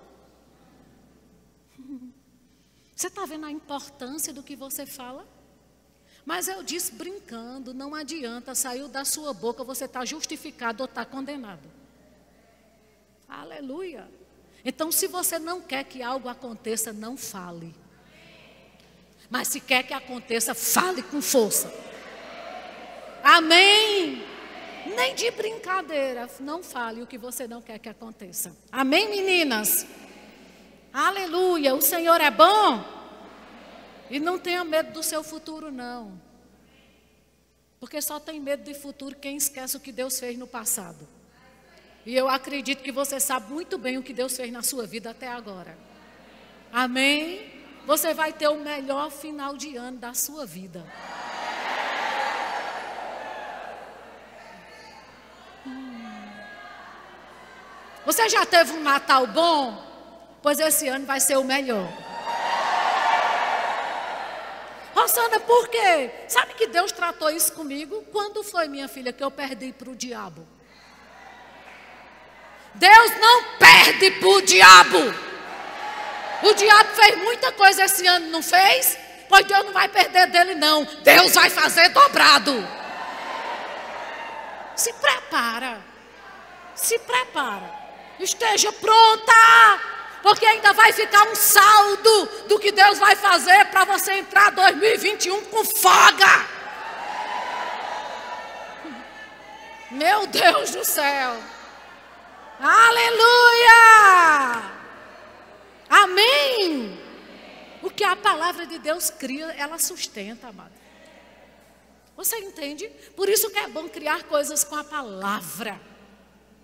[2.95, 5.27] Você está vendo a importância do que você fala?
[6.23, 11.03] Mas eu disse brincando, não adianta, saiu da sua boca, você está justificado ou está
[11.03, 11.69] condenado.
[13.27, 14.09] Aleluia.
[14.63, 17.75] Então, se você não quer que algo aconteça, não fale.
[19.29, 21.69] Mas se quer que aconteça, fale com força.
[23.21, 24.34] Amém
[24.85, 28.55] nem de brincadeira, não fale o que você não quer que aconteça.
[28.71, 29.85] Amém, meninas?
[30.93, 32.83] Aleluia, o Senhor é bom.
[34.09, 36.19] E não tenha medo do seu futuro, não.
[37.79, 41.07] Porque só tem medo de futuro quem esquece o que Deus fez no passado.
[42.05, 45.09] E eu acredito que você sabe muito bem o que Deus fez na sua vida
[45.09, 45.77] até agora.
[46.71, 47.51] Amém?
[47.85, 50.85] Você vai ter o melhor final de ano da sua vida.
[58.05, 59.83] Você já teve um Natal bom?
[60.41, 61.87] Pois esse ano vai ser o melhor.
[64.95, 66.11] Rosana, por quê?
[66.27, 68.03] Sabe que Deus tratou isso comigo?
[68.11, 70.47] Quando foi, minha filha, que eu perdi para o diabo?
[72.75, 74.97] Deus não perde para o diabo.
[76.43, 78.97] O diabo fez muita coisa esse ano, não fez?
[79.27, 80.85] Pois Deus não vai perder dele, não.
[81.03, 82.65] Deus vai fazer dobrado.
[84.75, 85.81] Se prepara.
[86.75, 87.74] Se prepara.
[88.19, 89.33] Esteja pronta.
[90.21, 95.45] Porque ainda vai ficar um saldo do que Deus vai fazer para você entrar 2021
[95.45, 96.47] com folga.
[99.91, 101.37] Meu Deus do céu.
[102.59, 103.71] Aleluia!
[105.89, 106.99] Amém!
[107.83, 110.73] O que a palavra de Deus cria, ela sustenta, amado.
[112.17, 112.89] Você entende?
[113.15, 115.79] Por isso que é bom criar coisas com a palavra.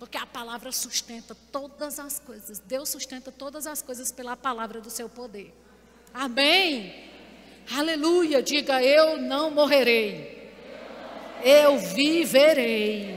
[0.02, 2.58] Porque a palavra sustenta todas as coisas.
[2.58, 5.54] Deus sustenta todas as coisas pela palavra do seu poder.
[6.12, 7.08] Amém?
[7.72, 8.42] Aleluia.
[8.42, 10.52] Diga: Eu não morrerei.
[11.44, 13.16] Eu viverei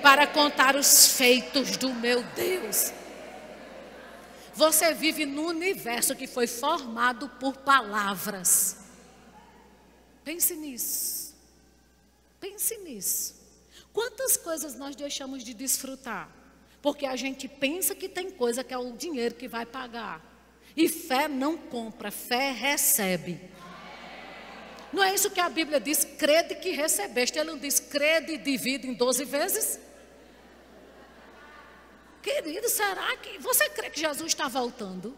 [0.00, 2.90] para contar os feitos do meu Deus.
[4.54, 8.78] Você vive no universo que foi formado por palavras.
[10.24, 11.34] Pense nisso.
[12.40, 13.33] Pense nisso.
[13.94, 16.28] Quantas coisas nós deixamos de desfrutar?
[16.82, 20.20] Porque a gente pensa que tem coisa que é o dinheiro que vai pagar.
[20.76, 23.40] E fé não compra, fé recebe.
[24.92, 26.04] Não é isso que a Bíblia diz?
[26.04, 27.38] Crede que recebeste.
[27.38, 29.78] Ele não diz crede e divide em 12 vezes?
[32.20, 35.16] Querido, será que você crê que Jesus está voltando?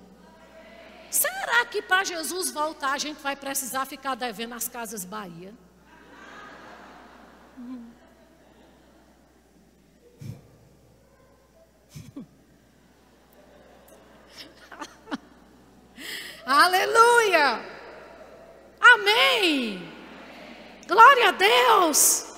[1.10, 5.54] Será que para Jesus voltar a gente vai precisar ficar devendo as casas Bahia?
[16.46, 17.60] Aleluia!
[18.80, 19.82] Amém!
[20.86, 22.36] Glória a Deus!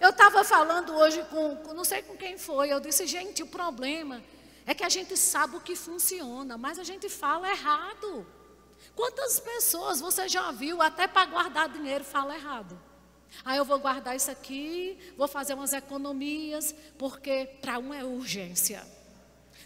[0.00, 4.22] Eu estava falando hoje com, não sei com quem foi, eu disse, gente, o problema
[4.64, 8.26] é que a gente sabe o que funciona, mas a gente fala errado.
[8.96, 12.80] Quantas pessoas você já viu, até para guardar dinheiro, fala errado?
[13.44, 18.82] Aí eu vou guardar isso aqui, vou fazer umas economias, porque para um é urgência.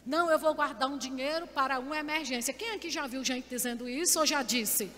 [0.06, 2.52] Não, eu vou guardar um dinheiro para uma emergência.
[2.52, 4.90] Quem aqui já viu gente dizendo isso ou já disse?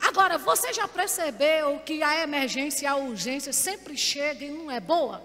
[0.00, 5.22] Agora, você já percebeu que a emergência a urgência sempre chegam e não é boa?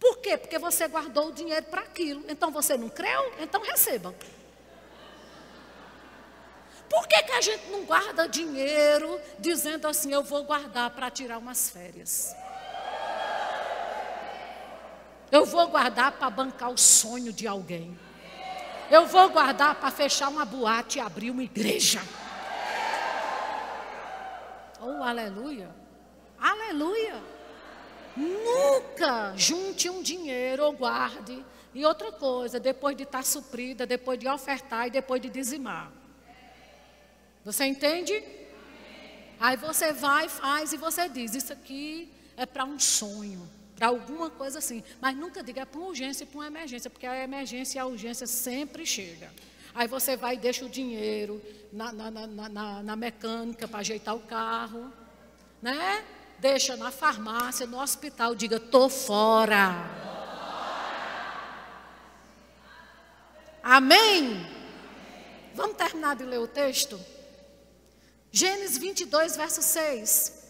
[0.00, 0.36] Por quê?
[0.36, 2.24] Porque você guardou o dinheiro para aquilo.
[2.28, 3.34] Então você não creu?
[3.40, 4.14] Então receba.
[6.88, 11.38] Por que, que a gente não guarda dinheiro dizendo assim, eu vou guardar para tirar
[11.38, 12.34] umas férias?
[15.30, 17.98] Eu vou guardar para bancar o sonho de alguém.
[18.90, 22.00] Eu vou guardar para fechar uma boate e abrir uma igreja.
[24.80, 25.74] Oh, aleluia.
[26.38, 27.22] Aleluia.
[28.16, 31.44] Nunca junte um dinheiro ou guarde.
[31.74, 35.92] E outra coisa, depois de estar suprida, depois de ofertar e depois de dizimar.
[37.44, 38.22] Você entende?
[39.38, 44.30] Aí você vai, faz e você diz: Isso aqui é para um sonho, para alguma
[44.30, 44.82] coisa assim.
[45.00, 47.80] Mas nunca diga é para uma urgência e para uma emergência, porque a emergência e
[47.80, 49.28] a urgência sempre chegam.
[49.74, 54.16] Aí você vai e deixa o dinheiro na, na, na, na, na mecânica para ajeitar
[54.16, 54.90] o carro,
[55.60, 56.02] né?
[56.38, 59.74] Deixa na farmácia, no hospital, diga, tô fora.
[63.62, 64.46] Amém?
[65.54, 66.98] Vamos terminar de ler o texto?
[68.30, 70.45] Gênesis 22, verso 6.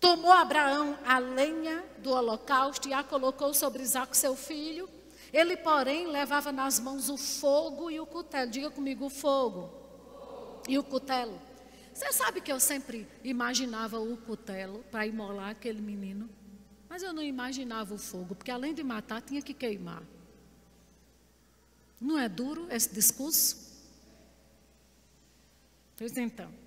[0.00, 4.88] Tomou Abraão a lenha do holocausto e a colocou sobre Isaac, seu filho,
[5.32, 8.50] ele, porém, levava nas mãos o fogo e o cutelo.
[8.50, 9.70] Diga comigo, o fogo
[10.68, 11.38] e o cutelo.
[11.92, 16.28] Você sabe que eu sempre imaginava o cutelo para imolar aquele menino?
[16.88, 20.02] Mas eu não imaginava o fogo, porque além de matar, tinha que queimar.
[22.00, 23.66] Não é duro esse discurso?
[25.96, 26.65] Pois então.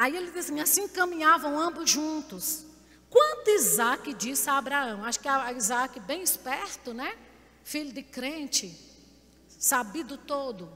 [0.00, 2.64] Aí ele diz assim: assim caminhavam ambos juntos.
[3.10, 5.04] Quanto Isaac disse a Abraão?
[5.04, 7.18] Acho que Isaac, bem esperto, né?
[7.62, 8.74] filho de crente,
[9.46, 10.72] sabido todo.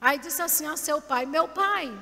[0.00, 1.92] Aí disse assim a seu pai: Meu pai,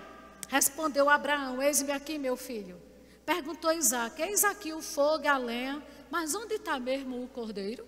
[0.48, 2.78] respondeu Abraão: Eis-me aqui, meu filho.
[3.24, 7.86] Perguntou Isaac: Eis aqui o fogo, a lenha, mas onde está mesmo o cordeiro?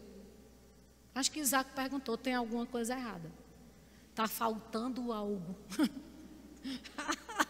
[1.14, 3.30] Acho que Isaac perguntou: Tem alguma coisa errada?
[4.08, 5.54] Está faltando algo.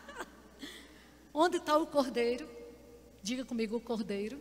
[1.33, 2.49] onde está o cordeiro?
[3.23, 4.41] Diga comigo o cordeiro.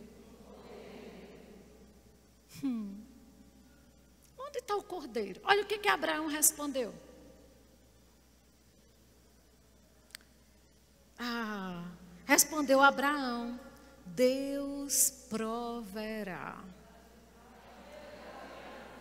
[2.62, 2.96] Hum.
[4.38, 5.40] Onde está o cordeiro?
[5.44, 6.92] Olha o que, que Abraão respondeu.
[11.18, 11.84] Ah,
[12.24, 13.60] respondeu Abraão:
[14.06, 16.64] Deus proverá.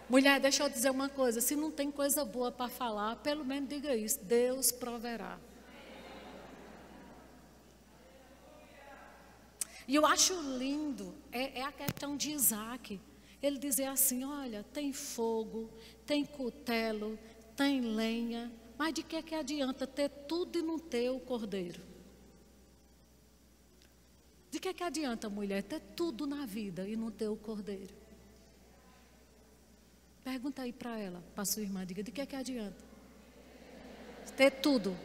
[0.10, 3.70] Mulher, deixa eu dizer uma coisa: se não tem coisa boa para falar, pelo menos
[3.70, 5.40] diga isso: Deus proverá.
[9.90, 13.02] E eu acho lindo, é, é a questão de Isaac.
[13.42, 15.68] Ele dizer assim: olha, tem fogo,
[16.06, 17.18] tem cutelo,
[17.56, 21.82] tem lenha, mas de que, é que adianta ter tudo e não ter o cordeiro?
[24.52, 27.96] De que, é que adianta, mulher, ter tudo na vida e não ter o cordeiro?
[30.24, 32.78] Pergunta aí para ela, para sua irmã, diga, de que, é que adianta?
[34.38, 34.96] Ter tudo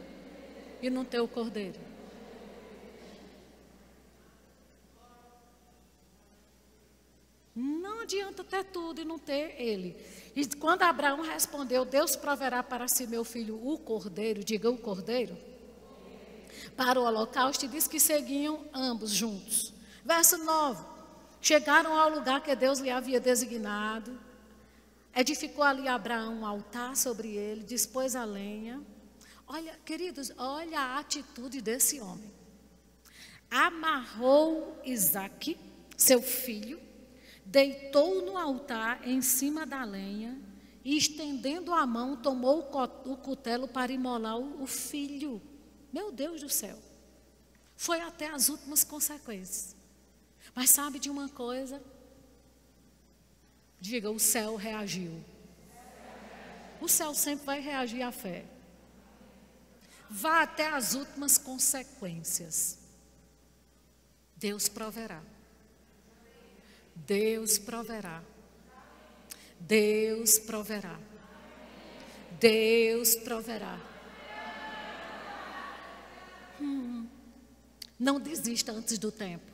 [0.82, 1.93] e não ter o cordeiro.
[7.54, 9.96] Não adianta ter tudo e não ter ele.
[10.34, 15.36] E quando Abraão respondeu, Deus proverá para si, meu filho, o cordeiro, diga o cordeiro,
[16.76, 19.72] para o holocausto, e diz que seguiam ambos juntos.
[20.04, 20.84] Verso 9:
[21.40, 24.18] Chegaram ao lugar que Deus lhe havia designado,
[25.14, 28.82] edificou ali Abraão um altar sobre ele, dispôs a lenha.
[29.46, 32.32] Olha, queridos, olha a atitude desse homem.
[33.48, 35.56] Amarrou Isaque,
[35.96, 36.80] seu filho,
[37.44, 40.40] deitou no altar em cima da lenha
[40.84, 42.70] e, estendendo a mão, tomou
[43.04, 45.40] o cutelo para imolar o filho.
[45.92, 46.78] Meu Deus do céu.
[47.76, 49.76] Foi até as últimas consequências.
[50.54, 51.82] Mas sabe de uma coisa?
[53.80, 55.22] Diga, o céu reagiu.
[56.80, 58.44] O céu sempre vai reagir à fé.
[60.08, 62.78] Vá até as últimas consequências.
[64.36, 65.22] Deus proverá.
[66.94, 68.22] Deus proverá.
[69.60, 70.98] Deus proverá.
[72.38, 73.80] Deus proverá.
[76.60, 77.06] Hum,
[77.98, 79.52] não desista antes do tempo.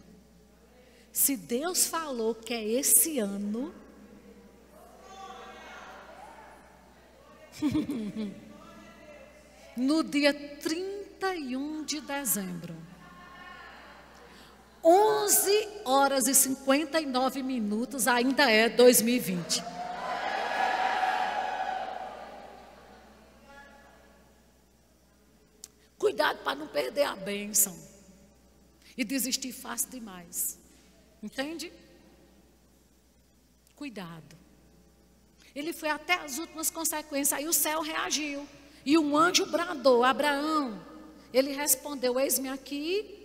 [1.12, 3.74] Se Deus falou que é esse ano,
[9.76, 12.74] no dia 31 de dezembro,
[14.82, 19.62] 11 horas e 59 minutos ainda é 2020.
[25.98, 27.76] Cuidado para não perder a bênção
[28.96, 30.58] e desistir fácil demais.
[31.22, 31.70] Entende?
[33.76, 34.36] Cuidado.
[35.54, 37.38] Ele foi até as últimas consequências.
[37.38, 38.48] Aí o céu reagiu.
[38.84, 40.80] E um anjo bradou: Abraão.
[41.32, 43.19] Ele respondeu: Eis-me aqui.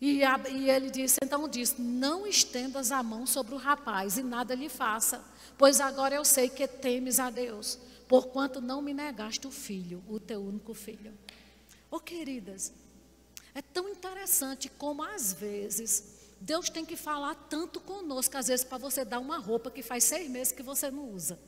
[0.00, 4.22] E, a, e, ele disse: Então disse: Não estendas a mão sobre o rapaz e
[4.22, 5.22] nada lhe faça,
[5.58, 7.78] pois agora eu sei que temes a Deus,
[8.08, 11.12] porquanto não me negaste o filho, o teu único filho.
[11.90, 12.72] Oh, queridas,
[13.54, 18.78] é tão interessante como às vezes Deus tem que falar tanto conosco, às vezes, para
[18.78, 21.38] você dar uma roupa que faz seis meses que você não usa.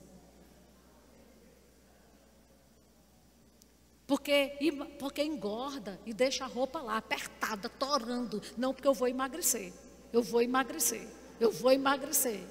[4.13, 4.53] Porque,
[4.99, 8.43] porque engorda e deixa a roupa lá, apertada, torando.
[8.59, 9.73] Não, porque eu vou emagrecer.
[10.13, 11.09] Eu vou emagrecer.
[11.41, 12.45] Eu vou emagrecer.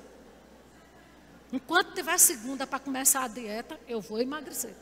[1.54, 4.74] Enquanto tiver segunda para começar a dieta, eu vou emagrecer.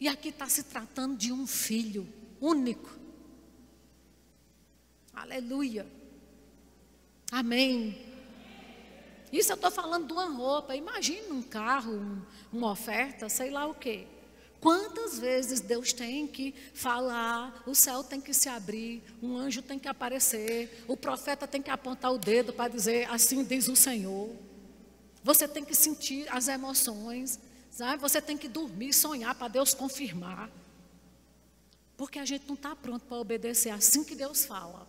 [0.00, 2.90] E aqui está se tratando de um filho único.
[5.14, 5.86] Aleluia.
[7.30, 8.05] Amém.
[9.32, 10.76] Isso eu estou falando de uma roupa.
[10.76, 12.22] Imagine um carro, um,
[12.52, 14.06] uma oferta, sei lá o quê.
[14.60, 19.78] Quantas vezes Deus tem que falar, o céu tem que se abrir, um anjo tem
[19.78, 24.34] que aparecer, o profeta tem que apontar o dedo para dizer, assim diz o Senhor.
[25.22, 27.38] Você tem que sentir as emoções,
[27.70, 28.00] sabe?
[28.00, 30.50] você tem que dormir, sonhar para Deus confirmar.
[31.96, 34.86] Porque a gente não está pronto para obedecer assim que Deus fala.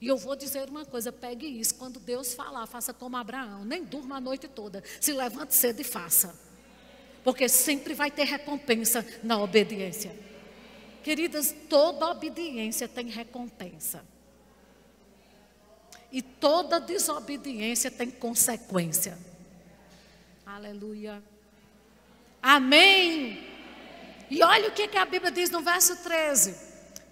[0.00, 1.74] E eu vou dizer uma coisa: pegue isso.
[1.74, 3.64] Quando Deus falar, faça como Abraão.
[3.64, 4.82] Nem durma a noite toda.
[5.00, 6.38] Se levante cedo e faça.
[7.24, 10.14] Porque sempre vai ter recompensa na obediência.
[11.02, 14.04] Queridas, toda obediência tem recompensa.
[16.12, 19.18] E toda desobediência tem consequência.
[20.44, 21.22] Aleluia.
[22.42, 23.44] Amém.
[24.30, 26.65] E olha o que, que a Bíblia diz no verso 13.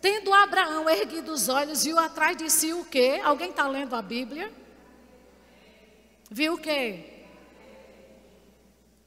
[0.05, 3.23] Tendo Abraão erguido os olhos, viu atrás de si o quê?
[3.25, 4.53] Alguém está lendo a Bíblia?
[6.31, 7.25] Viu o quê?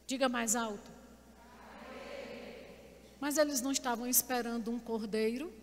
[0.07, 0.89] Diga mais alto.
[3.19, 5.53] Mas eles não estavam esperando um cordeiro?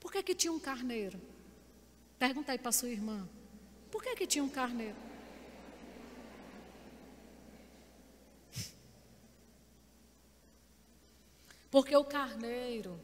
[0.00, 1.20] Por que, que tinha um carneiro?
[2.18, 3.28] Pergunta aí para sua irmã.
[3.90, 4.96] Por que, que tinha um carneiro?
[11.70, 12.98] Porque o carneiro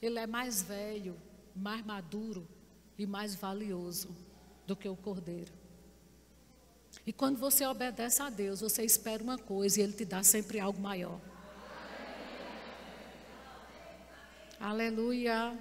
[0.00, 1.16] ele é mais velho,
[1.54, 2.46] mais maduro
[2.98, 4.14] e mais valioso.
[4.70, 5.52] do que o cordeiro.
[7.04, 10.60] E quando você obedece a Deus, você espera uma coisa e Ele te dá sempre
[10.60, 11.20] algo maior.
[14.60, 15.58] Aleluia.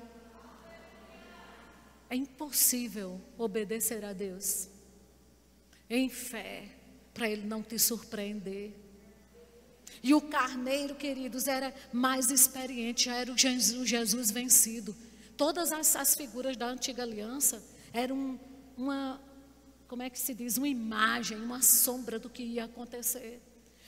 [2.08, 4.70] É impossível obedecer a Deus
[5.90, 6.70] em fé
[7.12, 8.76] para Ele não te surpreender.
[10.02, 14.96] E o carneiro, queridos, era mais experiente, já era o Jesus, Jesus vencido.
[15.36, 17.62] Todas as, as, figuras da antiga aliança
[17.94, 18.40] eram
[18.78, 19.20] uma,
[19.88, 23.42] como é que se diz, uma imagem, uma sombra do que ia acontecer.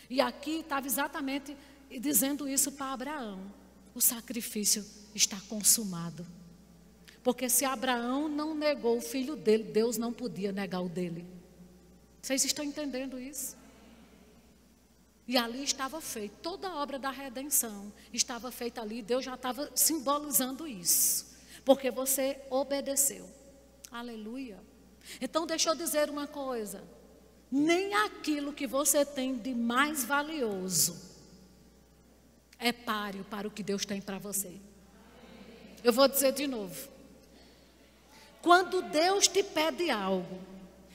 [0.09, 1.55] E aqui estava exatamente
[1.99, 3.51] dizendo isso para Abraão:
[3.95, 4.86] o sacrifício
[5.16, 6.26] está consumado.
[7.24, 11.26] Porque se Abraão não negou o filho dele, Deus não podia negar o dele.
[12.22, 13.55] Vocês estão entendendo isso?
[15.28, 19.72] E ali estava feito, toda a obra da redenção estava feita ali, Deus já estava
[19.76, 21.32] simbolizando isso.
[21.64, 23.30] Porque você obedeceu.
[23.92, 24.60] Aleluia.
[25.20, 26.84] Então deixa eu dizer uma coisa.
[27.52, 31.12] Nem aquilo que você tem de mais valioso
[32.58, 34.56] é páreo para o que Deus tem para você.
[35.84, 36.90] Eu vou dizer de novo.
[38.42, 40.40] Quando Deus te pede algo,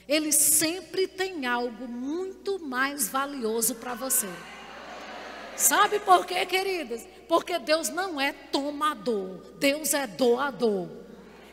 [0.07, 4.29] Ele sempre tem algo muito mais valioso para você.
[5.55, 7.05] Sabe por quê, queridas?
[7.27, 10.87] Porque Deus não é tomador, Deus é doador.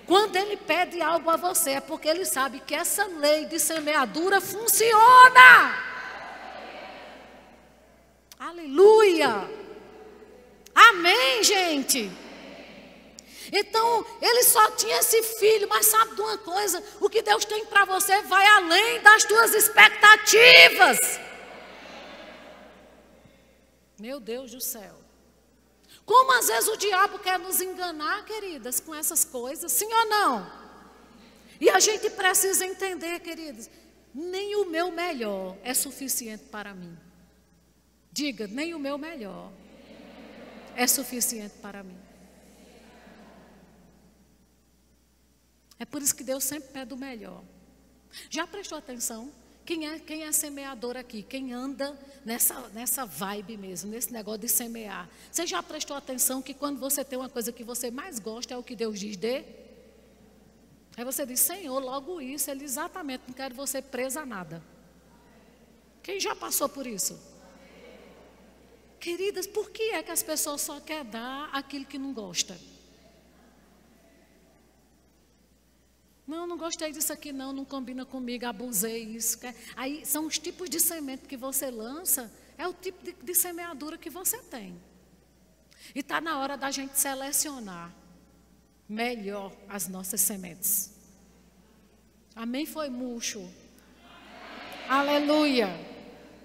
[0.07, 4.41] Quando Ele pede algo a você, é porque Ele sabe que essa lei de semeadura
[4.41, 5.75] funciona.
[8.39, 9.49] Aleluia!
[10.75, 12.11] Amém, gente?
[13.57, 16.83] Então, ele só tinha esse filho, mas sabe de uma coisa?
[17.01, 20.99] O que Deus tem para você vai além das tuas expectativas.
[23.97, 24.97] Meu Deus do céu.
[26.05, 30.53] Como às vezes o diabo quer nos enganar, queridas, com essas coisas, sim ou não?
[31.61, 33.71] E a gente precisa entender, queridas,
[34.13, 36.99] nem o meu melhor é suficiente para mim.
[38.11, 39.53] Diga, nem o meu melhor
[40.75, 42.04] é suficiente para mim.
[45.85, 47.45] É por isso que Deus sempre pede o melhor.
[48.31, 49.31] Já prestou atenção?
[49.67, 51.23] Quem é, quem é semeador aqui?
[51.23, 55.07] Quem anda nessa, nessa vibe mesmo, nesse negócio de semear?
[55.31, 58.57] Você já prestou atenção que quando você tem uma coisa que você mais gosta, é
[58.57, 59.45] o que Deus diz dê?
[60.97, 64.65] Aí você diz, Senhor, logo isso, Ele exatamente, não quero você presa a nada.
[66.03, 67.21] Quem já passou por isso?
[68.99, 72.59] Queridas, por que é que as pessoas só querem dar aquilo que não gosta?
[76.27, 79.39] Não, não gostei disso aqui, não, não combina comigo, abusei isso.
[79.77, 83.99] Aí são os tipos de semente que você lança, é o tipo de, de semeadura
[83.99, 84.81] que você tem.
[85.95, 87.95] E está na hora da gente selecionar
[88.89, 90.93] melhor as nossas sementes.
[92.35, 92.65] Amém?
[92.65, 93.47] Foi murcho.
[94.89, 95.69] Aleluia.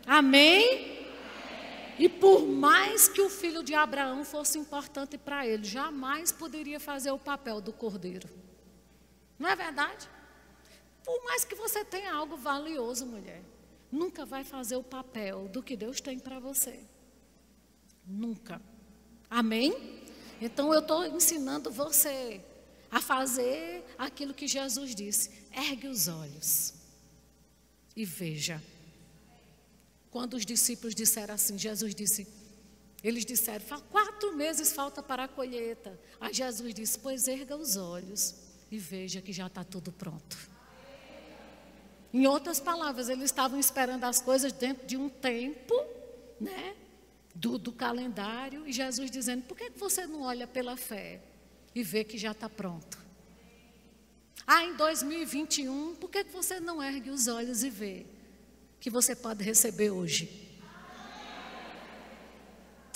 [0.05, 0.99] Amém?
[1.97, 7.11] E por mais que o filho de Abraão fosse importante para ele, jamais poderia fazer
[7.11, 8.27] o papel do cordeiro.
[9.39, 10.07] Não é verdade?
[11.03, 13.41] Por mais que você tenha algo valioso, mulher,
[13.91, 16.79] nunca vai fazer o papel do que Deus tem para você.
[18.05, 18.61] Nunca.
[19.29, 20.03] Amém?
[20.41, 22.41] Então eu estou ensinando você
[22.91, 26.73] a fazer aquilo que Jesus disse: ergue os olhos
[27.95, 28.61] e veja.
[30.11, 32.27] Quando os discípulos disseram assim, Jesus disse:
[33.03, 35.97] eles disseram, quatro meses falta para a colheita.
[36.19, 40.37] Aí Jesus disse: Pois erga os olhos e veja que já está tudo pronto.
[42.13, 45.73] Em outras palavras, eles estavam esperando as coisas dentro de um tempo,
[46.39, 46.75] né?
[47.35, 51.21] Do, do calendário, e Jesus dizendo: por que você não olha pela fé
[51.75, 52.97] e vê que já está pronto?
[54.45, 58.07] Ah, em 2021, por que você não ergue os olhos e vê
[58.79, 60.49] que você pode receber hoje?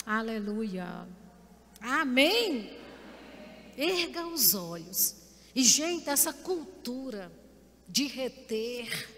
[0.06, 1.08] Aleluia.
[1.80, 2.76] Amém.
[3.78, 5.23] Erga os olhos.
[5.56, 7.32] E, gente, essa cultura
[7.88, 9.10] de reter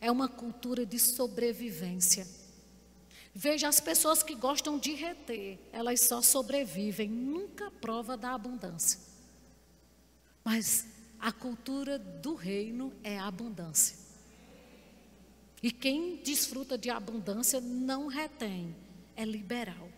[0.00, 2.26] é uma cultura de sobrevivência.
[3.34, 9.00] Veja, as pessoas que gostam de reter, elas só sobrevivem, nunca prova da abundância.
[10.44, 10.86] Mas
[11.18, 13.96] a cultura do reino é a abundância.
[15.62, 18.76] E quem desfruta de abundância não retém,
[19.16, 19.88] é liberal,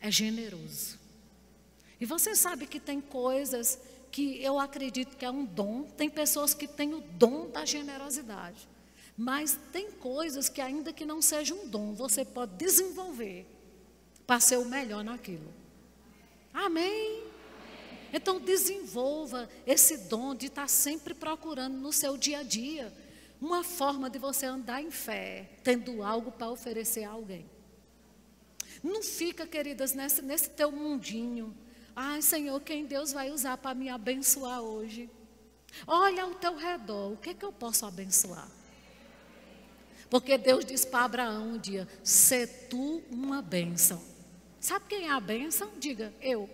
[0.00, 0.98] é generoso.
[2.00, 3.78] E você sabe que tem coisas
[4.12, 5.84] que eu acredito que é um dom.
[5.84, 8.68] Tem pessoas que têm o dom da generosidade.
[9.16, 13.46] Mas tem coisas que, ainda que não seja um dom, você pode desenvolver
[14.26, 15.52] para ser o melhor naquilo.
[16.52, 17.24] Amém?
[18.12, 22.92] Então desenvolva esse dom de estar sempre procurando no seu dia a dia
[23.40, 27.44] uma forma de você andar em fé, tendo algo para oferecer a alguém.
[28.82, 31.54] Não fica, queridas, nesse, nesse teu mundinho.
[31.94, 35.10] Ai, Senhor, quem Deus vai usar para me abençoar hoje?
[35.86, 38.48] Olha ao teu redor, o que, é que eu posso abençoar?
[40.08, 44.02] Porque Deus disse para Abraão um dia: "Se tu uma bênção".
[44.60, 45.70] Sabe quem é a bênção?
[45.78, 46.48] Diga, eu.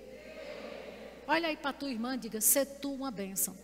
[1.27, 3.57] Olha aí para tua irmã, diga: "Se tu uma bênção".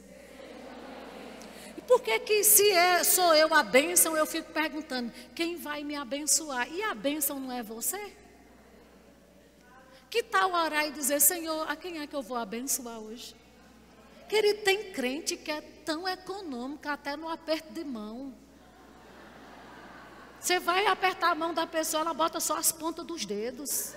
[1.76, 5.84] E por que que se é, sou eu a bênção, eu fico perguntando: quem vai
[5.84, 6.68] me abençoar?
[6.72, 8.12] E a bênção não é você?
[10.14, 13.34] Que tal orar e dizer: Senhor, a quem é que eu vou abençoar hoje?
[14.28, 18.32] Querido, tem crente que é tão econômico até no aperto de mão.
[20.38, 23.92] Você vai apertar a mão da pessoa, ela bota só as pontas dos dedos.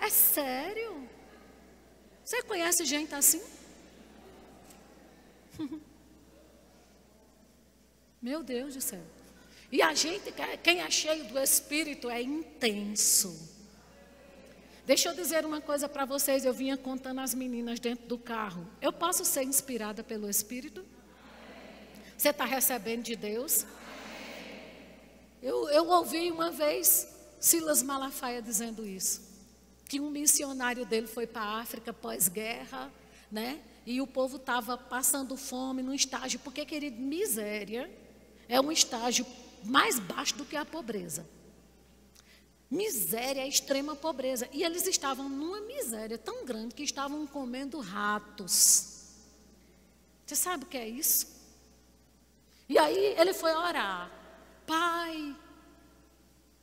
[0.00, 1.10] É sério?
[2.24, 3.42] Você conhece gente assim?
[8.22, 9.02] Meu Deus do céu.
[9.72, 10.32] E a gente,
[10.62, 13.61] quem é cheio do Espírito, é intenso.
[14.84, 16.44] Deixa eu dizer uma coisa para vocês.
[16.44, 18.66] Eu vinha contando às meninas dentro do carro.
[18.80, 20.84] Eu posso ser inspirada pelo Espírito?
[22.16, 23.64] Você está recebendo de Deus?
[25.40, 27.08] Eu, eu ouvi uma vez
[27.38, 29.22] Silas Malafaia dizendo isso.
[29.88, 32.90] Que um missionário dele foi para a África pós-guerra,
[33.30, 33.60] né?
[33.84, 37.90] E o povo estava passando fome num estágio, porque, querido, miséria
[38.48, 39.26] é um estágio
[39.64, 41.26] mais baixo do que a pobreza.
[42.72, 44.48] Miséria é extrema pobreza.
[44.50, 49.10] E eles estavam numa miséria tão grande que estavam comendo ratos.
[50.24, 51.26] Você sabe o que é isso?
[52.70, 54.10] E aí ele foi orar.
[54.66, 55.36] Pai,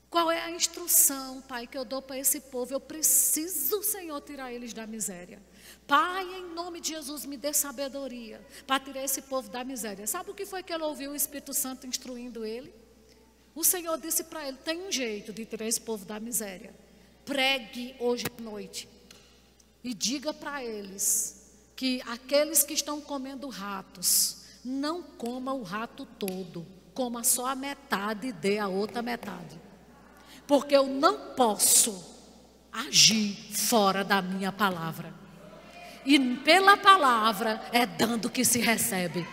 [0.10, 2.74] qual é a instrução, Pai, que eu dou para esse povo?
[2.74, 5.40] Eu preciso, Senhor, tirar eles da miséria.
[5.86, 10.08] Pai, em nome de Jesus, me dê sabedoria para tirar esse povo da miséria.
[10.08, 12.74] Sabe o que foi que ele ouviu o Espírito Santo instruindo ele?
[13.56, 16.74] O Senhor disse para ele: tem um jeito de tirar esse povo da miséria.
[17.26, 18.88] Pregue hoje à noite
[19.84, 26.66] e diga para eles que aqueles que estão comendo ratos, não comam o rato todo
[27.00, 29.58] coma só a metade e dê a outra metade.
[30.46, 32.04] Porque eu não posso
[32.70, 35.14] agir fora da minha palavra.
[36.06, 39.26] E pela palavra é dando que se recebe.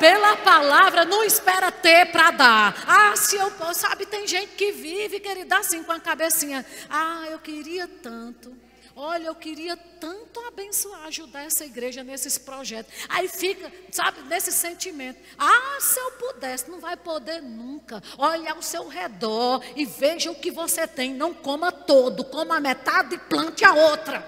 [0.00, 2.84] Pela palavra não espera ter para dar.
[2.86, 6.64] Ah, se eu posso, sabe, tem gente que vive, querida, assim com a cabecinha.
[6.88, 8.56] Ah, eu queria tanto.
[8.96, 12.90] Olha, eu queria tanto abençoar, ajudar essa igreja nesses projetos.
[13.10, 15.20] Aí fica, sabe, nesse sentimento.
[15.38, 18.02] Ah, se eu pudesse, não vai poder nunca.
[18.16, 21.12] Olha ao seu redor e veja o que você tem.
[21.12, 24.24] Não coma todo, coma metade e plante a outra.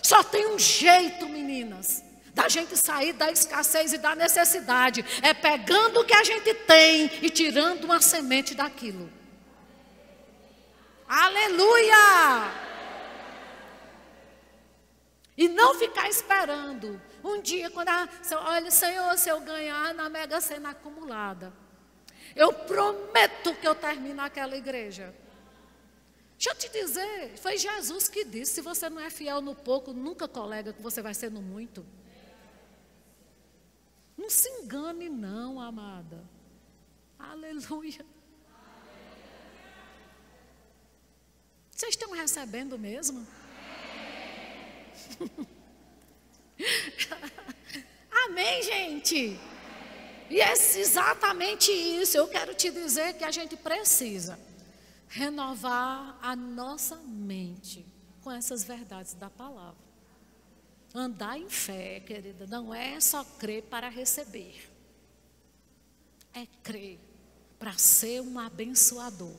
[0.00, 2.03] Só tem um jeito, meninas
[2.34, 5.04] da gente sair da escassez e da necessidade.
[5.22, 9.10] É pegando o que a gente tem e tirando uma semente daquilo.
[11.08, 12.64] Aleluia!
[15.36, 17.00] E não ficar esperando.
[17.22, 18.08] Um dia, quando a,
[18.42, 21.52] olha, Senhor, se eu ganhar na mega sena acumulada,
[22.36, 25.14] eu prometo que eu termino aquela igreja.
[26.36, 29.92] Deixa eu te dizer, foi Jesus que disse: se você não é fiel no pouco,
[29.92, 31.84] nunca colega que você vai ser no muito.
[34.16, 36.24] Não se engane, não, amada.
[37.18, 38.04] Aleluia.
[41.70, 43.26] Vocês estão recebendo mesmo?
[48.26, 49.38] Amém, gente?
[50.30, 52.16] E é exatamente isso.
[52.16, 54.38] Eu quero te dizer que a gente precisa
[55.08, 57.84] renovar a nossa mente
[58.22, 59.83] com essas verdades da palavra.
[60.94, 64.70] Andar em fé, querida, não é só crer para receber,
[66.32, 67.00] é crer
[67.58, 69.34] para ser um abençoador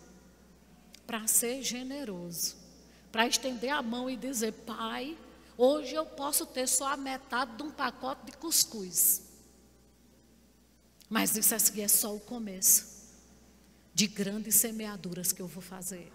[1.05, 2.55] para ser generoso,
[3.11, 5.17] para estender a mão e dizer: Pai,
[5.57, 9.23] hoje eu posso ter só a metade de um pacote de cuscuz.
[11.09, 12.95] Mas isso aqui é só o começo
[13.93, 16.11] de grandes semeaduras que eu vou fazer.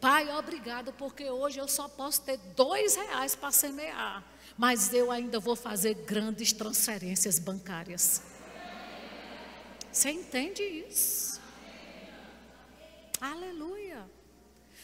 [0.00, 4.24] Pai, obrigado, porque hoje eu só posso ter dois reais para semear,
[4.56, 8.22] mas eu ainda vou fazer grandes transferências bancárias.
[9.90, 11.40] Você entende isso?
[13.20, 14.08] Aleluia.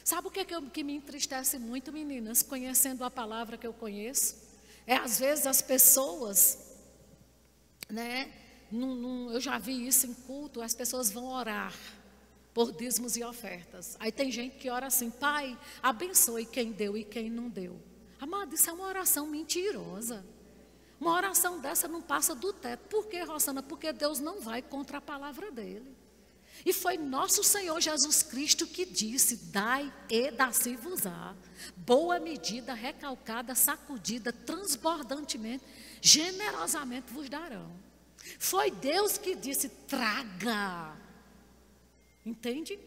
[0.02, 3.66] Sabe o que, é que, eu, que me entristece muito, meninas, conhecendo a palavra que
[3.66, 4.36] eu conheço?
[4.86, 6.58] É às vezes as pessoas,
[7.88, 8.32] né?
[8.70, 11.72] Num, num, eu já vi isso em culto, as pessoas vão orar.
[12.54, 13.96] Por dízimos e ofertas.
[13.98, 17.78] Aí tem gente que ora assim: Pai, abençoe quem deu e quem não deu.
[18.20, 20.24] Amado, isso é uma oração mentirosa.
[21.00, 22.88] Uma oração dessa não passa do teto.
[22.88, 23.62] Por quê, Rosana?
[23.62, 25.94] Porque Deus não vai contra a palavra dele.
[26.64, 31.34] E foi nosso Senhor Jesus Cristo que disse: Dai e dá-se-vos-á.
[31.76, 35.64] Boa medida, recalcada, sacudida, transbordantemente,
[36.00, 37.70] generosamente vos darão.
[38.38, 41.03] Foi Deus que disse: Traga.
[42.24, 42.78] Entende?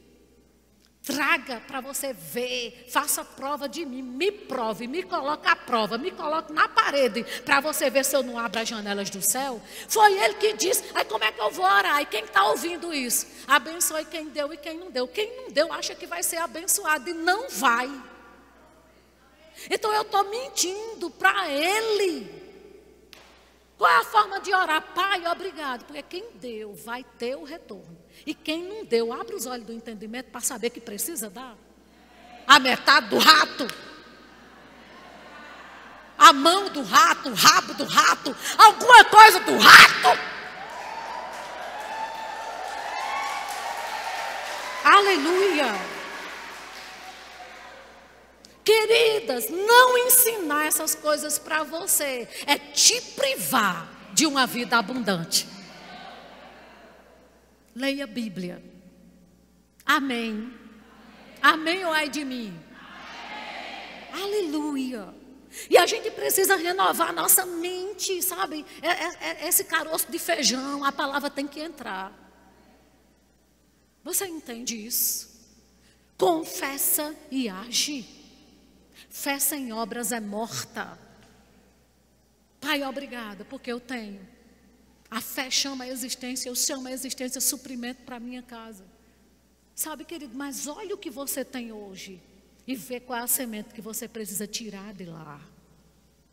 [1.07, 6.11] Traga para você ver, faça prova de mim, me prove, me coloque à prova, me
[6.11, 9.61] coloque na parede para você ver se eu não abro as janelas do céu.
[9.87, 12.01] Foi ele que disse, aí como é que eu vou orar?
[12.01, 13.25] E quem está ouvindo isso?
[13.47, 15.07] Abençoe quem deu e quem não deu.
[15.07, 17.89] Quem não deu acha que vai ser abençoado e não vai.
[19.71, 22.29] Então eu estou mentindo para ele.
[23.77, 24.93] Qual é a forma de orar?
[24.93, 27.96] Pai, obrigado, porque quem deu vai ter o retorno.
[28.25, 31.55] E quem não deu, abre os olhos do entendimento para saber que precisa dar.
[32.45, 33.67] A metade do rato.
[36.17, 40.19] A mão do rato, o rabo do rato, alguma coisa do rato.
[44.83, 45.97] Aleluia.
[48.63, 55.56] Queridas, não ensinar essas coisas para você é te privar de uma vida abundante.
[57.77, 58.63] Leia a Bíblia.
[59.85, 60.51] Amém.
[61.39, 62.59] Amém ou ai de mim?
[64.11, 64.23] Amém.
[64.23, 65.13] Aleluia.
[65.69, 68.65] E a gente precisa renovar nossa mente, sabe?
[68.81, 72.11] É, é, é esse caroço de feijão, a palavra tem que entrar.
[74.03, 75.29] Você entende isso?
[76.17, 78.09] Confessa e age.
[79.07, 80.97] Fé sem obras é morta.
[82.59, 84.36] Pai, obrigada, porque eu tenho.
[85.09, 88.85] A fé chama a existência, eu chamo a existência suprimento para a minha casa.
[89.73, 92.21] Sabe, querido, mas olha o que você tem hoje
[92.65, 95.39] e vê qual é a semente que você precisa tirar de lá.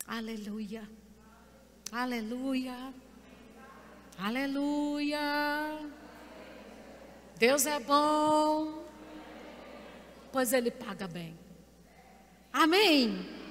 [0.06, 0.88] Aleluia.
[1.92, 2.92] Aleluia.
[4.18, 5.20] Aleluia.
[7.38, 8.84] Deus é bom,
[10.32, 11.36] pois Ele paga bem.
[12.52, 13.43] Amém.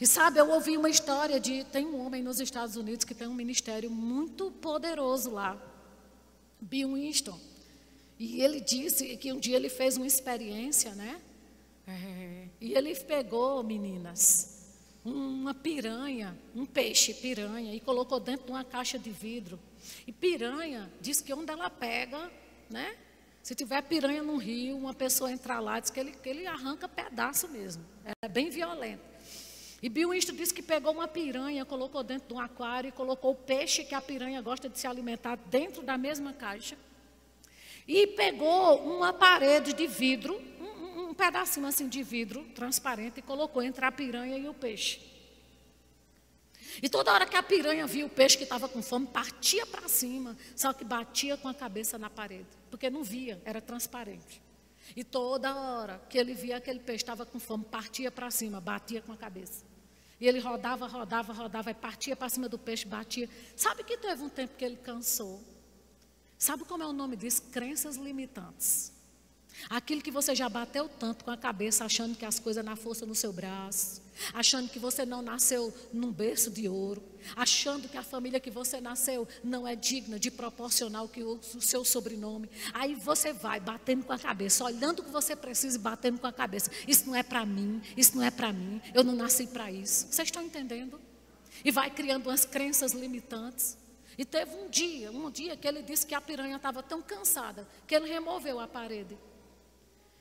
[0.00, 1.64] E sabe, eu ouvi uma história de.
[1.64, 5.60] Tem um homem nos Estados Unidos que tem um ministério muito poderoso lá,
[6.60, 7.38] Bill Winston.
[8.18, 11.20] E ele disse que um dia ele fez uma experiência, né?
[11.86, 18.64] É, e ele pegou, meninas, uma piranha, um peixe piranha, e colocou dentro de uma
[18.64, 19.58] caixa de vidro.
[20.06, 22.30] E piranha diz que onde ela pega,
[22.70, 22.96] né?
[23.42, 26.88] Se tiver piranha no rio, uma pessoa entrar lá, diz que ele, que ele arranca
[26.88, 27.82] pedaço mesmo.
[28.22, 29.07] É bem violento.
[29.80, 33.30] E Bill Winston disse que pegou uma piranha, colocou dentro de um aquário e colocou
[33.30, 36.76] o peixe que a piranha gosta de se alimentar dentro da mesma caixa.
[37.86, 43.62] E pegou uma parede de vidro, um, um pedacinho assim de vidro transparente, e colocou
[43.62, 45.00] entre a piranha e o peixe.
[46.82, 49.88] E toda hora que a piranha via o peixe que estava com fome, partia para
[49.88, 54.42] cima, só que batia com a cabeça na parede, porque não via, era transparente.
[54.96, 59.00] E toda hora que ele via aquele peixe estava com fome, partia para cima, batia
[59.00, 59.67] com a cabeça.
[60.20, 63.28] E ele rodava, rodava, rodava, e partia para cima do peixe, batia.
[63.54, 65.42] Sabe que teve um tempo que ele cansou?
[66.36, 67.42] Sabe como é o nome disso?
[67.52, 68.92] Crenças limitantes.
[69.68, 73.04] Aquilo que você já bateu tanto com a cabeça, achando que as coisas na força
[73.04, 74.00] no seu braço,
[74.32, 77.02] achando que você não nasceu num berço de ouro,
[77.36, 81.40] achando que a família que você nasceu não é digna de proporcionar o que o,
[81.54, 82.48] o seu sobrenome.
[82.72, 86.26] Aí você vai batendo com a cabeça, olhando o que você precisa e batendo com
[86.26, 86.70] a cabeça.
[86.86, 90.06] Isso não é para mim, isso não é para mim, eu não nasci para isso.
[90.10, 91.00] Vocês estão entendendo?
[91.64, 93.76] E vai criando umas crenças limitantes.
[94.16, 97.68] E teve um dia, um dia que ele disse que a piranha estava tão cansada
[97.86, 99.16] que ele removeu a parede.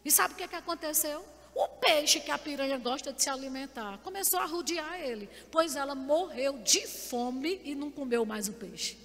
[0.08, 1.22] E sabe o que, que aconteceu?
[1.53, 5.93] O peixe que a piranha gosta de se alimentar começou a rodear ele, pois ela
[5.93, 8.97] morreu de fome e não comeu mais o peixe.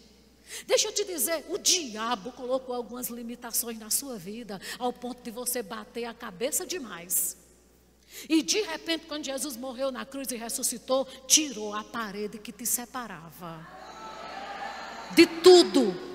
[0.65, 5.33] Deixa eu te dizer, o diabo colocou algumas limitações na sua vida, ao ponto de
[5.33, 7.37] você bater a cabeça demais.
[8.29, 12.65] E de repente, quando Jesus morreu na cruz e ressuscitou, tirou a parede que te
[12.65, 13.67] separava
[15.17, 16.13] de tudo.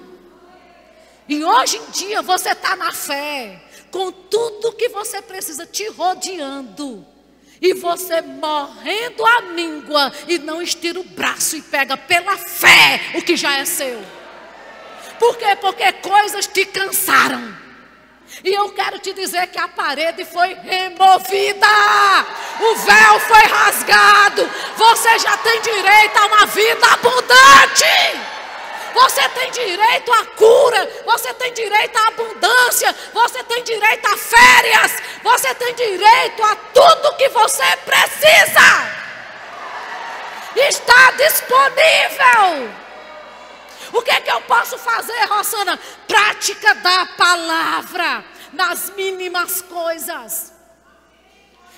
[1.28, 7.06] E hoje em dia você está na fé, com tudo que você precisa te rodeando.
[7.62, 13.22] E você morrendo a míngua e não estira o braço e pega pela fé o
[13.22, 14.00] que já é seu.
[15.18, 15.56] Por quê?
[15.60, 17.58] Porque coisas te cansaram.
[18.44, 21.68] E eu quero te dizer que a parede foi removida,
[22.60, 24.48] o véu foi rasgado.
[24.76, 28.37] Você já tem direito a uma vida abundante.
[28.98, 34.91] Você tem direito à cura, você tem direito à abundância, você tem direito a férias,
[35.22, 38.98] você tem direito a tudo que você precisa.
[40.56, 42.74] Está disponível.
[43.93, 45.80] O que é que eu posso fazer, Rosana?
[46.08, 50.57] Prática da palavra nas mínimas coisas.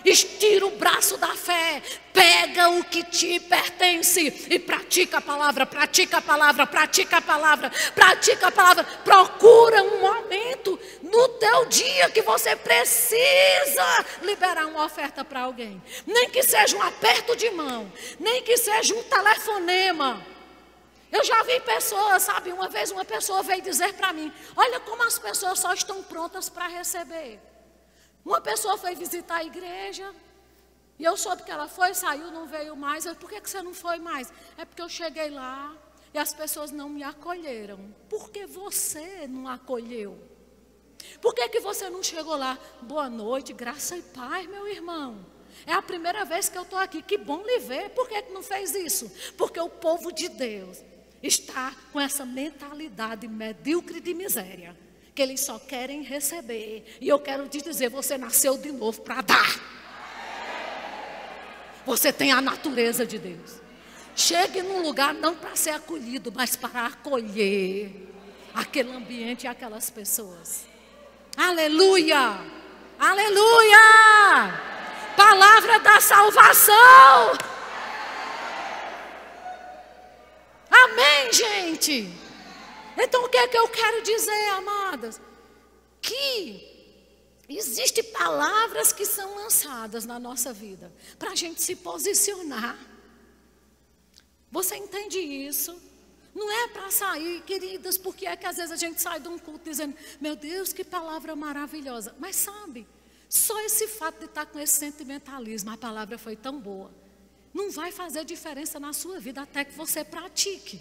[0.04, 1.82] Estira o braço da fé,
[2.14, 7.72] pega o que te pertence e pratica a palavra, pratica a palavra, pratica a palavra,
[7.94, 8.84] pratica a palavra.
[9.04, 15.82] Procura um momento no teu dia que você precisa liberar uma oferta para alguém.
[16.06, 20.26] Nem que seja um aperto de mão, nem que seja um telefonema.
[21.12, 25.04] Eu já vi pessoas, sabe, uma vez uma pessoa veio dizer para mim: Olha como
[25.04, 27.40] as pessoas só estão prontas para receber.
[28.24, 30.14] Uma pessoa foi visitar a igreja,
[31.00, 33.06] e eu soube que ela foi, saiu, não veio mais.
[33.06, 34.32] Eu, por que, que você não foi mais?
[34.58, 35.74] É porque eu cheguei lá
[36.14, 37.80] e as pessoas não me acolheram.
[38.10, 40.20] Por que você não acolheu?
[41.22, 42.60] Por que, que você não chegou lá?
[42.82, 45.26] Boa noite, graça e paz, meu irmão.
[45.66, 47.02] É a primeira vez que eu estou aqui.
[47.02, 47.92] Que bom lhe ver.
[47.92, 49.10] Por que, que não fez isso?
[49.38, 50.84] Porque o povo de Deus
[51.24, 54.76] está com essa mentalidade medíocre de miséria
[55.20, 56.86] que eles só querem receber.
[57.02, 59.60] E eu quero te dizer: você nasceu de novo para dar.
[61.86, 63.60] Você tem a natureza de Deus.
[64.16, 67.92] Chegue num lugar não para ser acolhido, mas para acolher
[68.54, 70.66] aquele ambiente e aquelas pessoas.
[71.36, 72.40] Aleluia!
[72.98, 73.78] Aleluia!
[75.18, 77.34] Palavra da salvação.
[80.72, 82.29] Amém, gente.
[83.00, 85.22] Então o que é que eu quero dizer, amadas?
[86.02, 86.70] Que
[87.50, 92.78] Existem palavras que são lançadas na nossa vida para a gente se posicionar.
[94.52, 95.76] Você entende isso?
[96.36, 99.40] Não é para sair, queridas, porque é que às vezes a gente sai de um
[99.40, 102.16] culto dizendo: Meu Deus, que palavra maravilhosa.
[102.20, 102.88] Mas sabe,
[103.28, 106.92] só esse fato de estar com esse sentimentalismo, a palavra foi tão boa,
[107.52, 110.80] não vai fazer diferença na sua vida até que você pratique.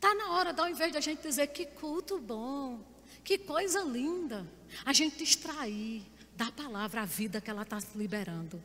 [0.00, 2.80] Está na hora, ao invés de a gente dizer que culto bom,
[3.22, 4.50] que coisa linda,
[4.82, 6.02] a gente extrair
[6.34, 8.64] da palavra a vida que ela está liberando.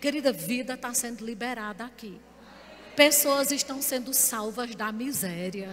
[0.00, 2.20] Querida, vida está sendo liberada aqui.
[2.96, 5.72] Pessoas estão sendo salvas da miséria.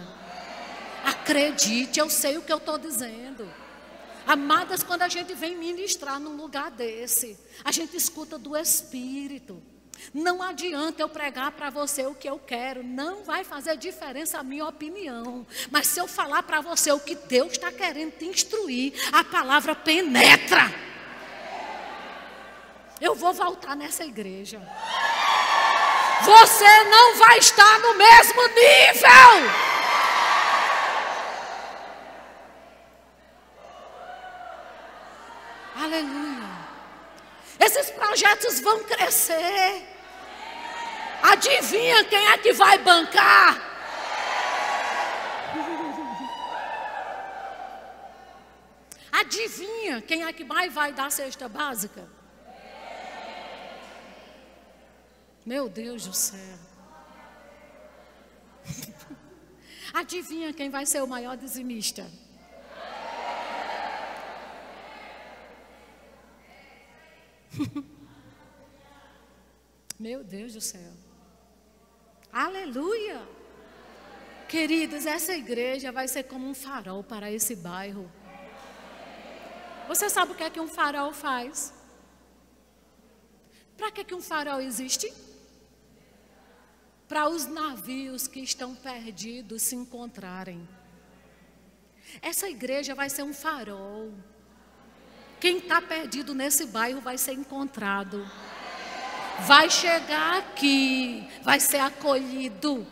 [1.04, 3.52] Acredite, eu sei o que eu estou dizendo.
[4.24, 9.60] Amadas, quando a gente vem ministrar num lugar desse, a gente escuta do Espírito.
[10.12, 14.42] Não adianta eu pregar para você o que eu quero, não vai fazer diferença a
[14.42, 15.46] minha opinião.
[15.70, 19.74] Mas se eu falar para você o que Deus está querendo te instruir, a palavra
[19.74, 20.72] penetra.
[23.00, 24.60] Eu vou voltar nessa igreja.
[26.24, 29.74] Você não vai estar no mesmo nível.
[35.76, 36.64] Aleluia.
[37.60, 39.93] Esses projetos vão crescer.
[41.24, 43.58] Adivinha quem é que vai bancar?
[49.10, 52.06] Adivinha quem é que mais vai dar cesta básica?
[55.46, 56.58] Meu Deus do céu.
[59.94, 62.06] Adivinha quem vai ser o maior dizimista?
[69.98, 71.03] Meu Deus do céu.
[72.34, 73.22] Aleluia!
[74.48, 78.10] Queridos, essa igreja vai ser como um farol para esse bairro.
[79.86, 81.72] Você sabe o que é que um farol faz?
[83.76, 85.12] Para que, que um farol existe?
[87.06, 90.68] Para os navios que estão perdidos se encontrarem.
[92.20, 94.12] Essa igreja vai ser um farol.
[95.38, 98.28] Quem está perdido nesse bairro vai ser encontrado
[99.40, 102.86] vai chegar aqui, vai ser acolhido,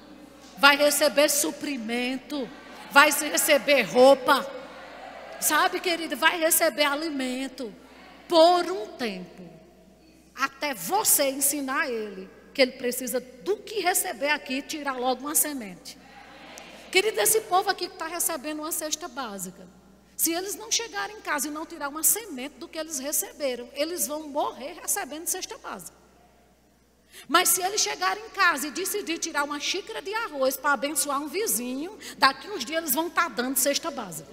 [0.58, 2.48] vai receber suprimento,
[2.90, 4.46] vai receber roupa,
[5.40, 7.74] sabe, querido, vai receber alimento
[8.28, 9.42] por um tempo,
[10.34, 15.98] até você ensinar ele que ele precisa do que receber aqui, tirar logo uma semente.
[16.90, 19.66] Querido, esse povo aqui que está recebendo uma cesta básica,
[20.14, 23.68] se eles não chegarem em casa e não tirar uma semente do que eles receberam,
[23.72, 26.01] eles vão morrer recebendo cesta básica.
[27.28, 31.20] Mas se ele chegar em casa e decidir tirar uma xícara de arroz para abençoar
[31.20, 34.28] um vizinho, daqui uns dias eles vão estar tá dando cesta básica.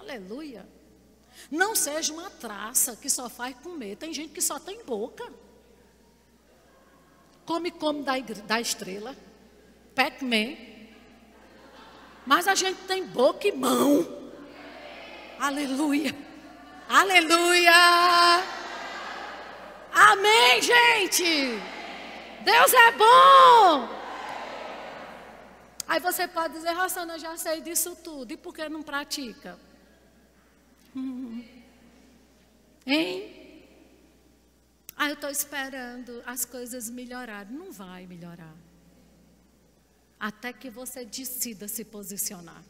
[0.00, 0.66] Aleluia.
[1.50, 3.96] Não seja uma traça que só faz comer.
[3.96, 5.30] Tem gente que só tem boca.
[7.44, 8.14] come come da,
[8.46, 9.16] da estrela,
[9.94, 10.56] Pac-Man.
[12.24, 14.06] Mas a gente tem boca e mão.
[15.38, 16.14] Aleluia.
[16.88, 17.72] Aleluia.
[19.92, 21.24] Amém, gente.
[22.44, 23.88] Deus é bom.
[25.86, 28.32] Aí você pode dizer, Rossana, eu já sei disso tudo.
[28.32, 29.58] E por que não pratica?
[30.96, 31.44] Hum.
[32.86, 33.64] Hein?
[34.96, 37.52] Ah, eu estou esperando as coisas melhorarem.
[37.52, 38.54] Não vai melhorar.
[40.18, 42.62] Até que você decida se posicionar.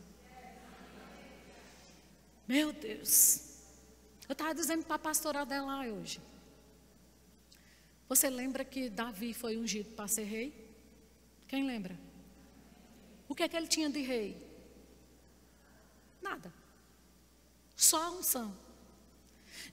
[2.48, 3.52] Meu Deus.
[4.28, 6.20] Eu estava dizendo para a pastora dela hoje.
[8.12, 10.52] Você lembra que Davi foi ungido para ser rei?
[11.48, 11.98] Quem lembra?
[13.26, 14.36] O que é que ele tinha de rei?
[16.20, 16.52] Nada.
[17.74, 18.54] Só a unção.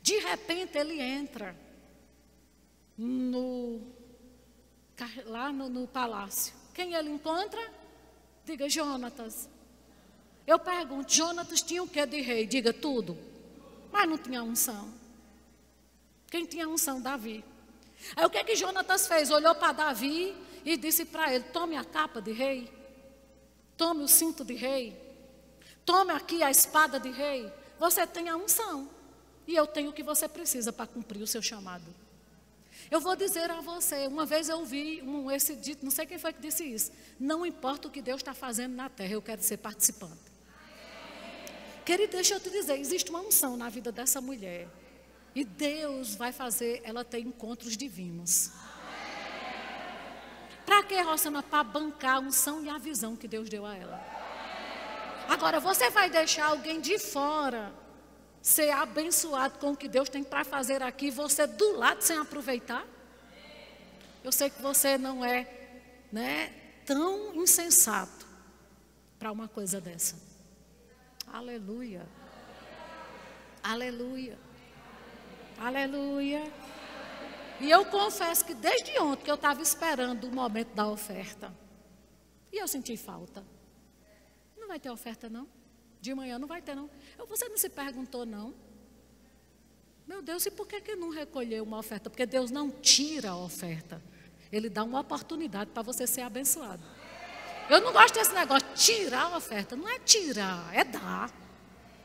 [0.01, 1.53] De repente ele entra
[2.97, 3.81] no,
[5.25, 6.53] lá no, no palácio.
[6.73, 7.73] Quem ele encontra?
[8.45, 9.49] Diga Jonatas.
[10.47, 12.47] Eu pergunto, Jonatas tinha o que de rei?
[12.47, 13.17] Diga tudo.
[13.91, 14.93] Mas não tinha unção.
[16.31, 17.01] Quem tinha unção?
[17.01, 17.43] Davi.
[18.15, 19.29] Aí o que que Jonatas fez?
[19.29, 20.35] Olhou para Davi
[20.65, 22.71] e disse para ele: Tome a capa de rei,
[23.77, 24.97] tome o cinto de rei,
[25.85, 27.51] tome aqui a espada de rei.
[27.79, 28.89] Você tem a unção
[29.47, 31.85] e eu tenho o que você precisa para cumprir o seu chamado.
[32.89, 36.17] Eu vou dizer a você, uma vez eu vi um, esse dito, não sei quem
[36.17, 36.91] foi que disse isso.
[37.19, 40.29] Não importa o que Deus está fazendo na terra, eu quero ser participante.
[41.85, 44.67] Querido, deixa eu te dizer, existe uma unção na vida dessa mulher.
[45.35, 48.51] E Deus vai fazer ela ter encontros divinos.
[50.65, 51.41] Para que, Rosana?
[51.41, 53.99] Para bancar a unção e a visão que Deus deu a ela.
[55.27, 57.71] Agora, você vai deixar alguém de fora
[58.41, 62.85] ser abençoado com o que Deus tem para fazer aqui, você do lado sem aproveitar?
[64.23, 65.47] Eu sei que você não é
[66.11, 66.47] né,
[66.85, 68.27] tão insensato
[69.17, 70.15] para uma coisa dessa.
[71.31, 72.07] Aleluia.
[73.61, 74.37] Aleluia.
[75.59, 76.49] Aleluia.
[77.59, 81.53] E eu confesso que desde ontem que eu estava esperando o momento da oferta.
[82.51, 83.43] E eu senti falta.
[84.57, 85.47] Não vai ter oferta, não?
[85.99, 86.89] De manhã não vai ter, não.
[87.17, 88.53] Eu, você não se perguntou, não?
[90.07, 92.09] Meu Deus, e por que, que não recolheu uma oferta?
[92.09, 94.01] Porque Deus não tira a oferta.
[94.51, 96.81] Ele dá uma oportunidade para você ser abençoado.
[97.69, 99.75] Eu não gosto desse negócio, tirar a oferta.
[99.75, 101.29] Não é tirar, é dar.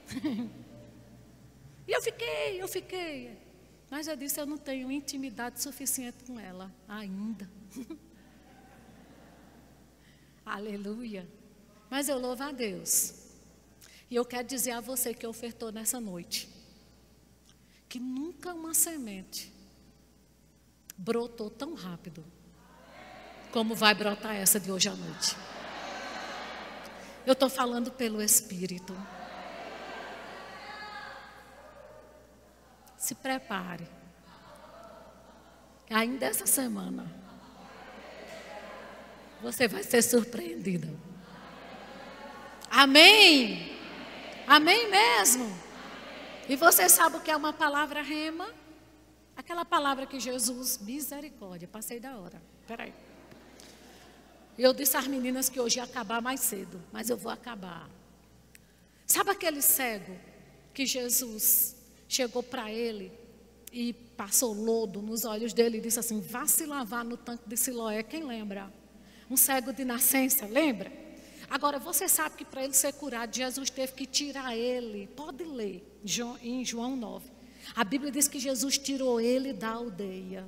[1.87, 3.44] e eu fiquei, eu fiquei.
[3.91, 7.49] Mas eu disse, eu não tenho intimidade suficiente com ela ainda.
[10.45, 11.29] Aleluia.
[11.91, 13.15] Mas eu louvo a Deus.
[14.11, 16.49] E eu quero dizer a você que ofertou nessa noite,
[17.89, 19.53] que nunca uma semente
[20.97, 22.25] brotou tão rápido
[23.53, 25.37] como vai brotar essa de hoje à noite.
[27.25, 28.93] Eu estou falando pelo Espírito.
[33.05, 33.87] Se prepare.
[35.91, 37.05] Ainda essa semana.
[39.43, 40.89] Você vai ser surpreendida.
[42.71, 43.79] Amém?
[44.47, 45.55] Amém mesmo?
[46.49, 48.49] E você sabe o que é uma palavra rema?
[49.37, 52.41] Aquela palavra que Jesus, misericórdia, passei da hora.
[52.67, 52.95] Peraí.
[54.57, 57.87] Eu disse às meninas que hoje ia acabar mais cedo, mas eu vou acabar.
[59.07, 60.19] Sabe aquele cego
[60.73, 61.74] que Jesus
[62.15, 63.13] chegou para ele
[63.73, 67.57] e passou lodo nos olhos dele e disse assim: vá se lavar no tanque de
[67.57, 68.03] Siloé.
[68.03, 68.73] Quem lembra?
[69.29, 70.93] Um cego de nascença, lembra?
[71.51, 75.09] Agora, você sabe que para ele ser curado, Jesus teve que tirar ele.
[75.09, 75.85] Pode ler
[76.43, 77.29] em João 9.
[77.75, 80.47] A Bíblia diz que Jesus tirou ele da aldeia.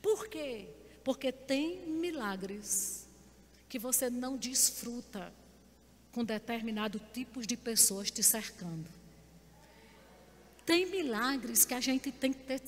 [0.00, 0.68] Por quê?
[1.04, 3.08] Porque tem milagres
[3.68, 5.32] que você não desfruta
[6.12, 9.01] com determinado tipo de pessoas te cercando.
[10.64, 12.60] Tem milagres que a gente tem que, ter,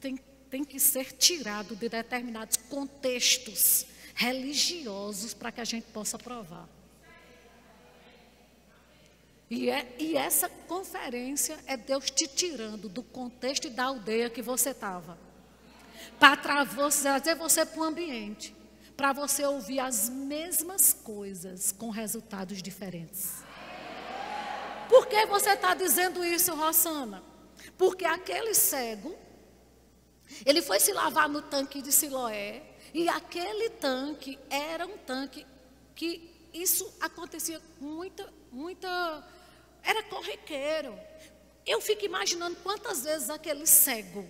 [0.00, 0.18] tem,
[0.50, 6.68] tem que ser tirado de determinados contextos religiosos para que a gente possa provar.
[9.50, 14.42] E, é, e essa conferência é Deus te tirando do contexto e da aldeia que
[14.42, 15.16] você estava.
[16.18, 18.54] Para trazer você para o ambiente.
[18.96, 23.36] Para você ouvir as mesmas coisas com resultados diferentes.
[24.88, 27.22] Por que você está dizendo isso, Rossana?
[27.78, 29.16] Porque aquele cego,
[30.44, 32.62] ele foi se lavar no tanque de Siloé,
[32.92, 35.46] e aquele tanque era um tanque
[35.94, 39.26] que isso acontecia muita, muita,
[39.82, 40.98] era corriqueiro.
[41.64, 44.28] Eu fico imaginando quantas vezes aquele cego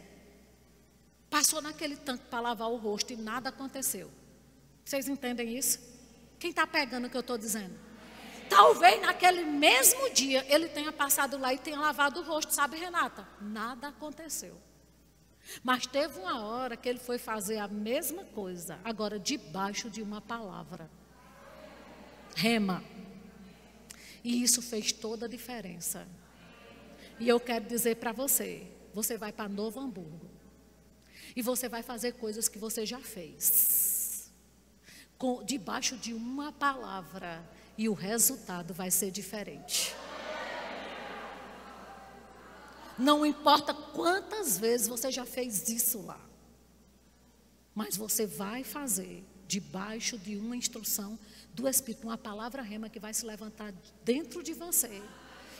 [1.30, 4.10] Passou naquele tanque para lavar o rosto e nada aconteceu.
[4.84, 5.78] Vocês entendem isso?
[6.38, 7.78] Quem está pegando o que eu estou dizendo?
[8.48, 13.26] Talvez naquele mesmo dia ele tenha passado lá e tenha lavado o rosto, sabe, Renata?
[13.40, 14.60] Nada aconteceu.
[15.62, 20.20] Mas teve uma hora que ele foi fazer a mesma coisa, agora debaixo de uma
[20.20, 20.90] palavra.
[22.34, 22.84] Rema.
[24.22, 26.06] E isso fez toda a diferença.
[27.18, 30.28] E eu quero dizer para você: você vai para Novo Hamburgo.
[31.34, 34.30] E você vai fazer coisas que você já fez.
[35.16, 37.48] Com, debaixo de uma palavra.
[37.78, 39.94] E o resultado vai ser diferente.
[42.98, 46.20] Não importa quantas vezes você já fez isso lá.
[47.72, 51.16] Mas você vai fazer debaixo de uma instrução
[51.54, 53.72] do Espírito, uma palavra rema que vai se levantar
[54.04, 55.00] dentro de você.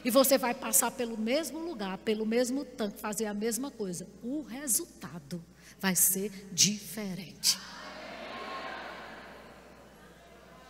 [0.05, 4.09] E você vai passar pelo mesmo lugar, pelo mesmo tanque, fazer a mesma coisa.
[4.23, 5.43] O resultado
[5.81, 7.57] vai ser diferente.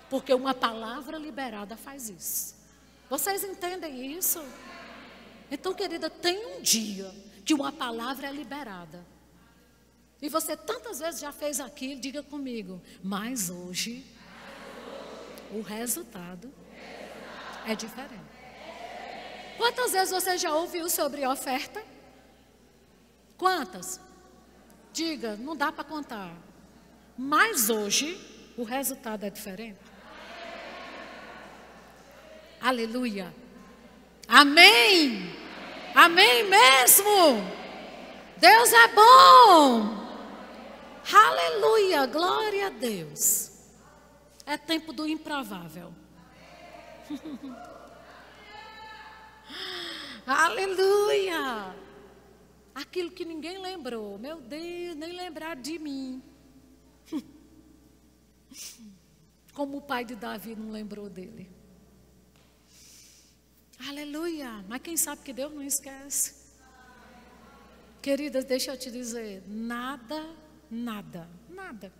[0.08, 2.54] Porque uma palavra liberada faz isso.
[3.08, 4.42] Vocês entendem isso?
[5.50, 7.10] Então, querida, tem um dia
[7.44, 9.04] que uma palavra é liberada.
[10.20, 14.04] E você tantas vezes já fez aquilo, diga comigo, mas hoje
[15.52, 16.52] o resultado
[17.66, 18.38] é diferente.
[19.56, 21.82] Quantas vezes você já ouviu sobre oferta?
[23.36, 24.00] Quantas?
[24.92, 26.36] Diga, não dá para contar.
[27.16, 28.18] Mas hoje
[28.56, 29.87] o resultado é diferente.
[32.60, 33.34] Aleluia.
[34.26, 35.32] Amém.
[35.94, 37.42] Amém mesmo.
[38.36, 39.98] Deus é bom.
[41.12, 42.06] Aleluia.
[42.06, 43.52] Glória a Deus.
[44.44, 45.92] É tempo do improvável.
[50.26, 51.74] Aleluia.
[52.74, 54.18] Aquilo que ninguém lembrou.
[54.18, 56.22] Meu Deus, nem lembrar de mim.
[59.54, 61.57] Como o pai de Davi não lembrou dele.
[63.86, 64.64] Aleluia.
[64.68, 66.34] Mas quem sabe que Deus não esquece.
[68.02, 70.34] Queridas, deixa eu te dizer: nada,
[70.70, 71.92] nada, nada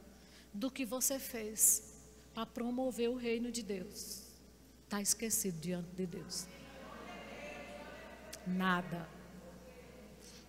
[0.53, 1.95] do que você fez
[2.35, 4.29] para promover o reino de Deus
[4.89, 6.47] está esquecido diante de Deus.
[8.47, 9.07] Nada.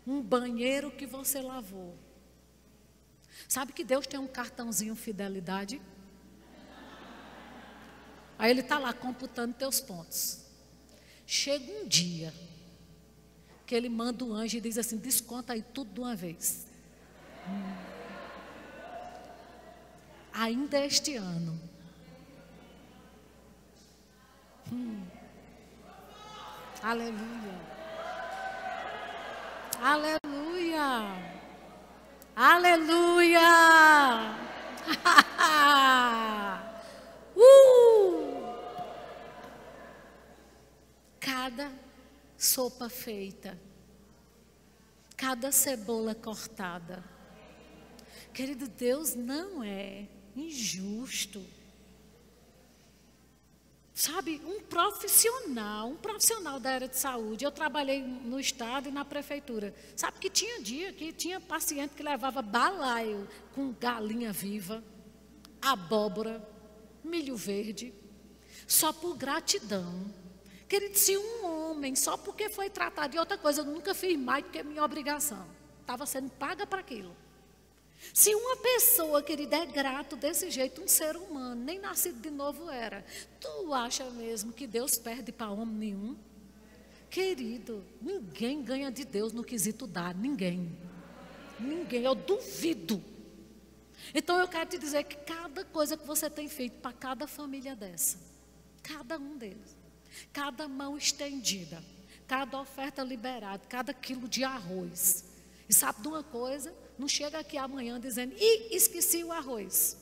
[0.08, 1.98] Um banheiro que você lavou.
[3.48, 5.82] Sabe que Deus tem um cartãozinho fidelidade?
[8.38, 10.49] Aí ele está lá computando teus pontos.
[11.32, 12.34] Chega um dia
[13.64, 16.66] que ele manda o anjo e diz assim: desconta aí tudo de uma vez.
[17.48, 17.76] Hum.
[20.34, 21.62] Ainda este ano.
[24.74, 25.06] Hum.
[26.82, 27.60] Aleluia.
[29.80, 31.16] Aleluia.
[32.36, 33.40] Aleluia.
[41.40, 41.72] cada
[42.38, 43.58] sopa feita,
[45.16, 47.02] cada cebola cortada.
[48.34, 51.42] Querido, Deus não é injusto.
[53.94, 57.46] Sabe, um profissional, um profissional da área de saúde.
[57.46, 59.74] Eu trabalhei no estado e na prefeitura.
[59.96, 63.26] Sabe que tinha dia que tinha paciente que levava balaio
[63.56, 64.84] com galinha viva,
[65.62, 66.46] abóbora,
[67.02, 67.94] milho verde,
[68.68, 70.19] só por gratidão.
[70.70, 74.44] Querido, se um homem, só porque foi tratado de outra coisa, eu nunca fiz mais
[74.44, 75.44] do que minha obrigação.
[75.82, 77.12] Estava sendo paga para aquilo.
[78.14, 82.70] Se uma pessoa, querida, é grato desse jeito, um ser humano, nem nascido de novo
[82.70, 83.04] era,
[83.42, 86.16] tu acha mesmo que Deus perde para homem nenhum?
[87.10, 90.78] Querido, ninguém ganha de Deus no quesito dar, ninguém.
[91.60, 93.04] Ninguém, eu duvido.
[94.14, 97.76] Então eu quero te dizer que cada coisa que você tem feito para cada família
[97.76, 98.20] dessa,
[98.84, 99.79] cada um deles,
[100.32, 101.84] cada mão estendida,
[102.28, 105.26] cada oferta liberada, cada quilo de arroz.
[105.68, 106.74] E sabe de uma coisa?
[106.98, 109.98] Não chega aqui amanhã dizendo, e esqueci o arroz.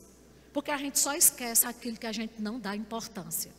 [0.54, 3.52] Porque a gente só esquece aquilo que a gente não dá importância.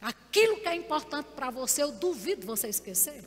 [0.00, 3.24] Aquilo que é importante para você, eu duvido você esquecer.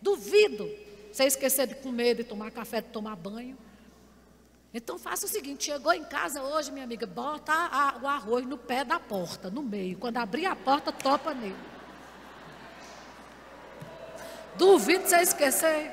[0.00, 0.70] Duvido
[1.12, 3.56] você esquecer de comer, de tomar café, de tomar banho.
[4.74, 8.58] Então faça o seguinte: chegou em casa hoje, minha amiga, bota a, o arroz no
[8.58, 9.96] pé da porta, no meio.
[9.96, 11.56] Quando abrir a porta, topa nele.
[14.56, 15.92] Duvido você esquecer.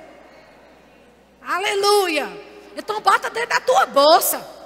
[1.42, 2.28] Aleluia!
[2.76, 4.60] Então bota dentro da tua bolsa.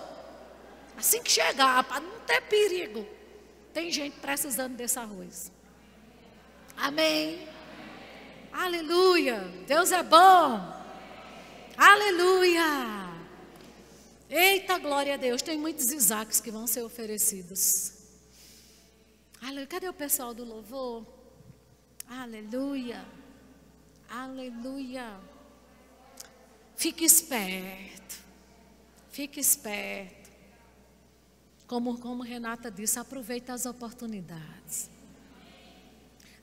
[0.97, 3.05] Assim que chegar, para não ter perigo.
[3.73, 5.51] Tem gente precisando desse arroz.
[6.77, 7.47] Amém.
[8.53, 9.39] Aleluia.
[9.67, 10.73] Deus é bom.
[11.77, 13.04] Aleluia.
[14.37, 15.41] Eita, glória a Deus.
[15.41, 17.93] Tem muitos Isaques que vão ser oferecidos.
[19.41, 19.65] Aleluia.
[19.65, 21.05] Cadê o pessoal do louvor?
[22.05, 23.05] Aleluia.
[24.09, 25.17] Aleluia.
[26.75, 28.25] Fique esperto.
[29.09, 30.29] Fique esperto.
[31.65, 34.89] Como, como Renata disse, aproveite as oportunidades.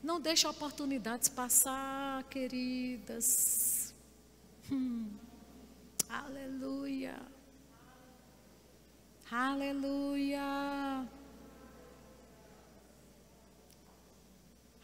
[0.01, 3.93] Não deixe oportunidades passar, queridas.
[4.71, 5.11] Hum.
[6.09, 7.21] Aleluia.
[9.35, 11.07] Aleluia.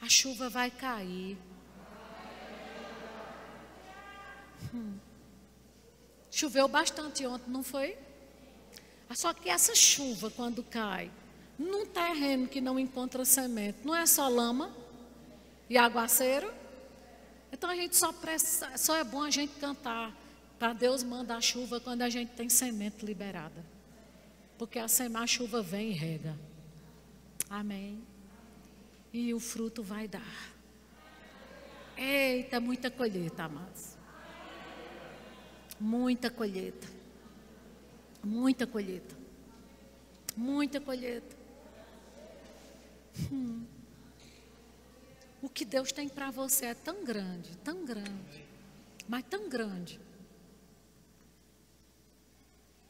[0.01, 1.38] A chuva vai cair.
[4.73, 4.97] Hum.
[6.31, 7.95] Choveu bastante ontem, não foi?
[9.11, 11.11] Só que essa chuva, quando cai,
[11.57, 14.76] num terreno que não encontra semente, não é só lama
[15.69, 16.51] e aguaceiro?
[17.51, 20.11] Então a gente só, presta, só é bom a gente cantar
[20.57, 23.78] para Deus mandar chuva quando a gente tem semente liberada.
[24.60, 26.38] Porque a, a chuva vem e rega.
[27.49, 28.03] Amém.
[29.14, 30.53] E o fruto vai dar.
[31.98, 33.95] Eita, muita colheita, amados.
[35.80, 36.88] Muita colheita.
[38.22, 39.15] Muita colheita.
[40.36, 41.38] Muita colheita.
[43.31, 43.65] Hum.
[45.41, 48.45] O que Deus tem para você é tão grande, tão grande,
[49.07, 49.99] mas tão grande,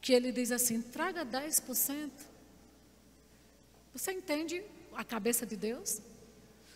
[0.00, 2.10] que Ele diz assim: traga 10%.
[3.92, 4.62] Você entende
[4.94, 6.00] a cabeça de Deus?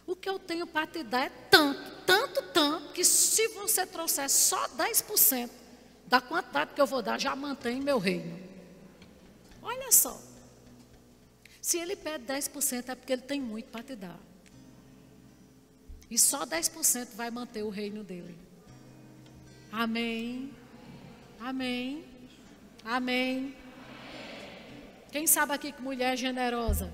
[0.06, 4.28] O que eu tenho para te dar é tanto, tanto, tanto, que se você trouxer
[4.28, 5.50] só 10%,
[6.06, 8.38] da quantidade que eu vou dar, já mantém meu reino.
[9.62, 10.20] Olha só.
[11.60, 14.18] Se ele pede 10%, é porque ele tem muito para te dar.
[16.10, 18.36] E só 10% vai manter o reino dele.
[19.72, 20.52] Amém.
[21.40, 22.04] Amém.
[22.84, 23.56] Amém.
[25.10, 26.92] Quem sabe aqui que mulher é generosa?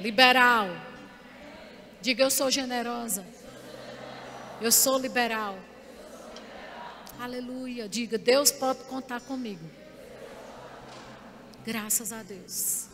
[0.00, 0.68] Liberal.
[2.00, 3.26] Diga eu sou generosa.
[4.60, 5.58] Eu sou liberal.
[7.18, 7.88] Aleluia.
[7.88, 9.68] Diga, Deus pode contar comigo.
[11.66, 12.88] Graças a Deus.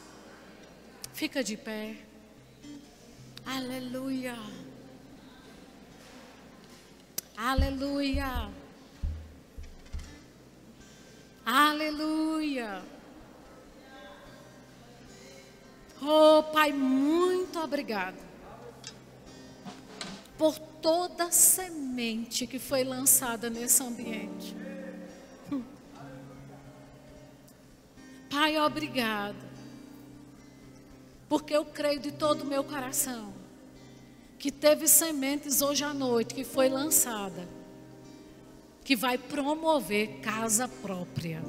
[1.13, 1.97] Fica de pé.
[3.45, 4.37] Aleluia.
[7.37, 8.49] Aleluia.
[11.45, 12.83] Aleluia.
[16.01, 18.17] Oh, Pai, muito obrigado
[20.37, 24.55] por toda semente que foi lançada nesse ambiente.
[28.31, 29.37] Pai, obrigado.
[31.29, 33.33] Porque eu creio de todo o meu coração
[34.39, 37.49] que teve sementes hoje à noite que foi lançada,
[38.85, 41.43] que vai promover casa própria.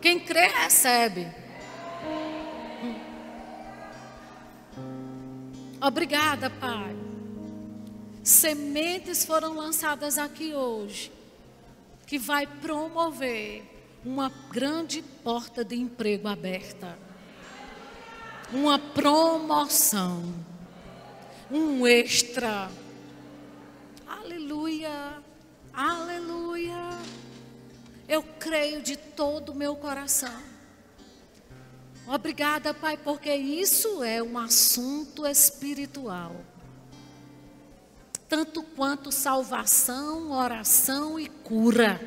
[0.00, 1.28] Quem crê, recebe.
[5.80, 6.96] Obrigada, Pai.
[8.22, 11.12] Sementes foram lançadas aqui hoje,
[12.06, 13.62] que vai promover
[14.04, 16.98] uma grande porta de emprego aberta,
[18.52, 20.34] uma promoção,
[21.50, 22.70] um extra.
[24.60, 25.22] Aleluia,
[25.72, 26.90] aleluia.
[28.06, 30.50] Eu creio de todo o meu coração
[32.06, 36.44] Obrigada, Pai, porque isso é um assunto espiritual.
[38.28, 41.98] Tanto quanto salvação, oração e cura.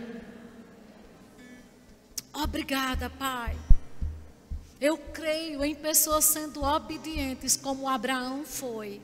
[2.33, 3.57] Obrigada, Pai.
[4.79, 9.01] Eu creio em pessoas sendo obedientes como Abraão foi,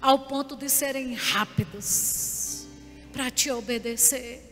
[0.00, 2.66] ao ponto de serem rápidos
[3.12, 4.42] para te obedecer.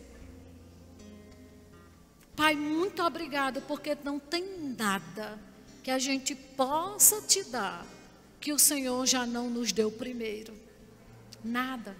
[2.35, 5.39] Pai, muito obrigado, porque não tem nada
[5.83, 7.87] que a gente possa te dar
[8.41, 10.55] que o Senhor já não nos deu primeiro.
[11.43, 11.97] Nada.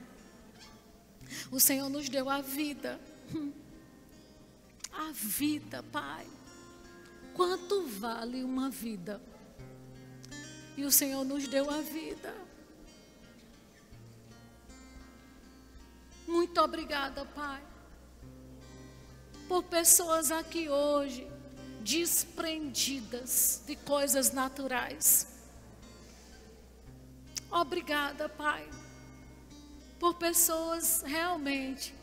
[1.51, 3.01] O Senhor nos deu a vida.
[4.93, 6.27] A vida, Pai.
[7.33, 9.21] Quanto vale uma vida?
[10.77, 12.35] E o Senhor nos deu a vida.
[16.27, 17.75] Muito obrigada, Pai
[19.49, 21.29] por pessoas aqui hoje
[21.81, 25.27] desprendidas de coisas naturais.
[27.51, 28.69] Obrigada, Pai,
[29.99, 31.95] por pessoas realmente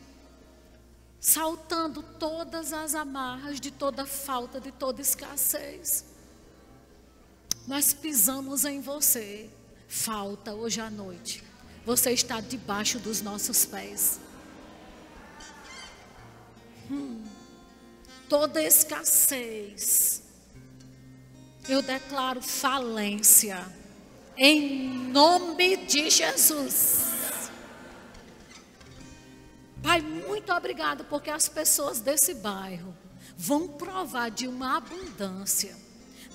[1.19, 6.05] saltando todas as amarras de toda falta, de toda escassez.
[7.67, 9.49] Nós pisamos em você,
[9.87, 11.50] falta hoje à noite.
[11.85, 14.19] Você está debaixo dos nossos pés.
[16.89, 17.23] Hum,
[18.29, 20.21] toda escassez,
[21.67, 23.65] eu declaro falência,
[24.37, 27.11] em nome de Jesus.
[29.81, 32.95] Pai, muito obrigado, porque as pessoas desse bairro
[33.35, 35.75] vão provar de uma abundância,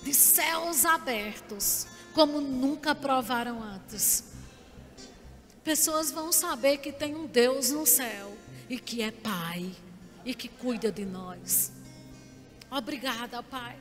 [0.02, 4.35] de céus abertos, como nunca provaram antes.
[5.66, 8.38] Pessoas vão saber que tem um Deus no céu
[8.70, 9.74] e que é Pai
[10.24, 11.72] e que cuida de nós.
[12.70, 13.76] Obrigada, Pai,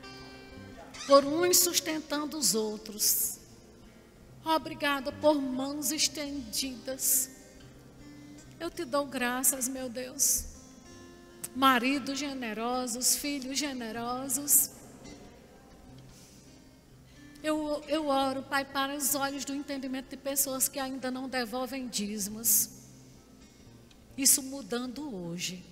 [1.06, 3.38] por uns sustentando os outros.
[4.44, 7.30] Obrigada por mãos estendidas.
[8.60, 10.45] Eu te dou graças, meu Deus.
[11.56, 14.72] Maridos generosos, filhos generosos.
[17.45, 21.88] Eu, eu oro, Pai, para os olhos do entendimento de pessoas que ainda não devolvem
[21.88, 22.72] dízimos.
[24.17, 25.63] Isso mudando hoje.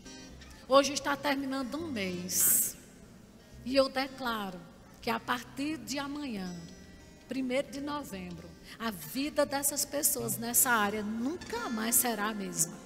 [0.68, 2.78] Hoje está terminando um mês.
[3.66, 4.62] E eu declaro
[5.02, 6.56] que a partir de amanhã,
[7.28, 8.48] 1 de novembro,
[8.78, 12.78] a vida dessas pessoas nessa área nunca mais será a mesma.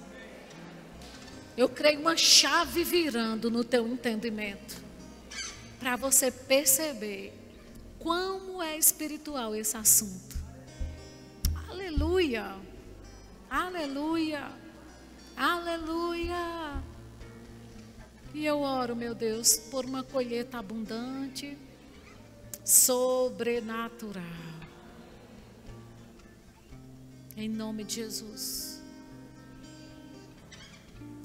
[1.58, 4.82] Eu creio uma chave virando no teu entendimento,
[5.78, 7.37] para você perceber
[7.98, 10.36] como é espiritual esse assunto.
[11.68, 12.54] Aleluia.
[13.50, 14.50] Aleluia.
[15.36, 16.82] Aleluia.
[18.34, 21.56] E eu oro, meu Deus, por uma colheita abundante,
[22.64, 24.22] sobrenatural.
[27.36, 28.82] Em nome de Jesus.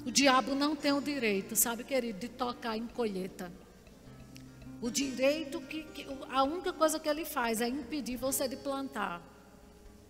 [0.06, 3.52] O diabo não tem o direito, sabe, querido, de tocar em colheita.
[4.84, 9.22] O direito que, que, a única coisa que ele faz é impedir você de plantar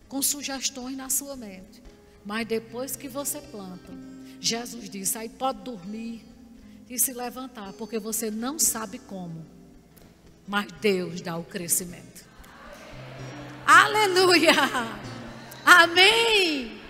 [0.08, 1.80] com sugestões na sua mente.
[2.26, 3.92] Mas depois que você planta,
[4.42, 6.26] Jesus disse: aí pode dormir
[6.90, 9.46] e se levantar, porque você não sabe como,
[10.48, 12.26] mas Deus dá o crescimento.
[13.68, 14.54] Aleluia!
[15.64, 16.82] Amém!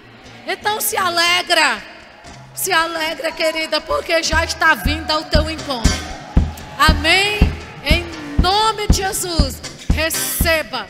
[0.47, 1.83] Então se alegra,
[2.55, 5.91] se alegra, querida, porque já está vindo ao teu encontro.
[6.77, 7.42] Amém?
[8.43, 9.55] Nome de Jesus,
[9.87, 10.85] receba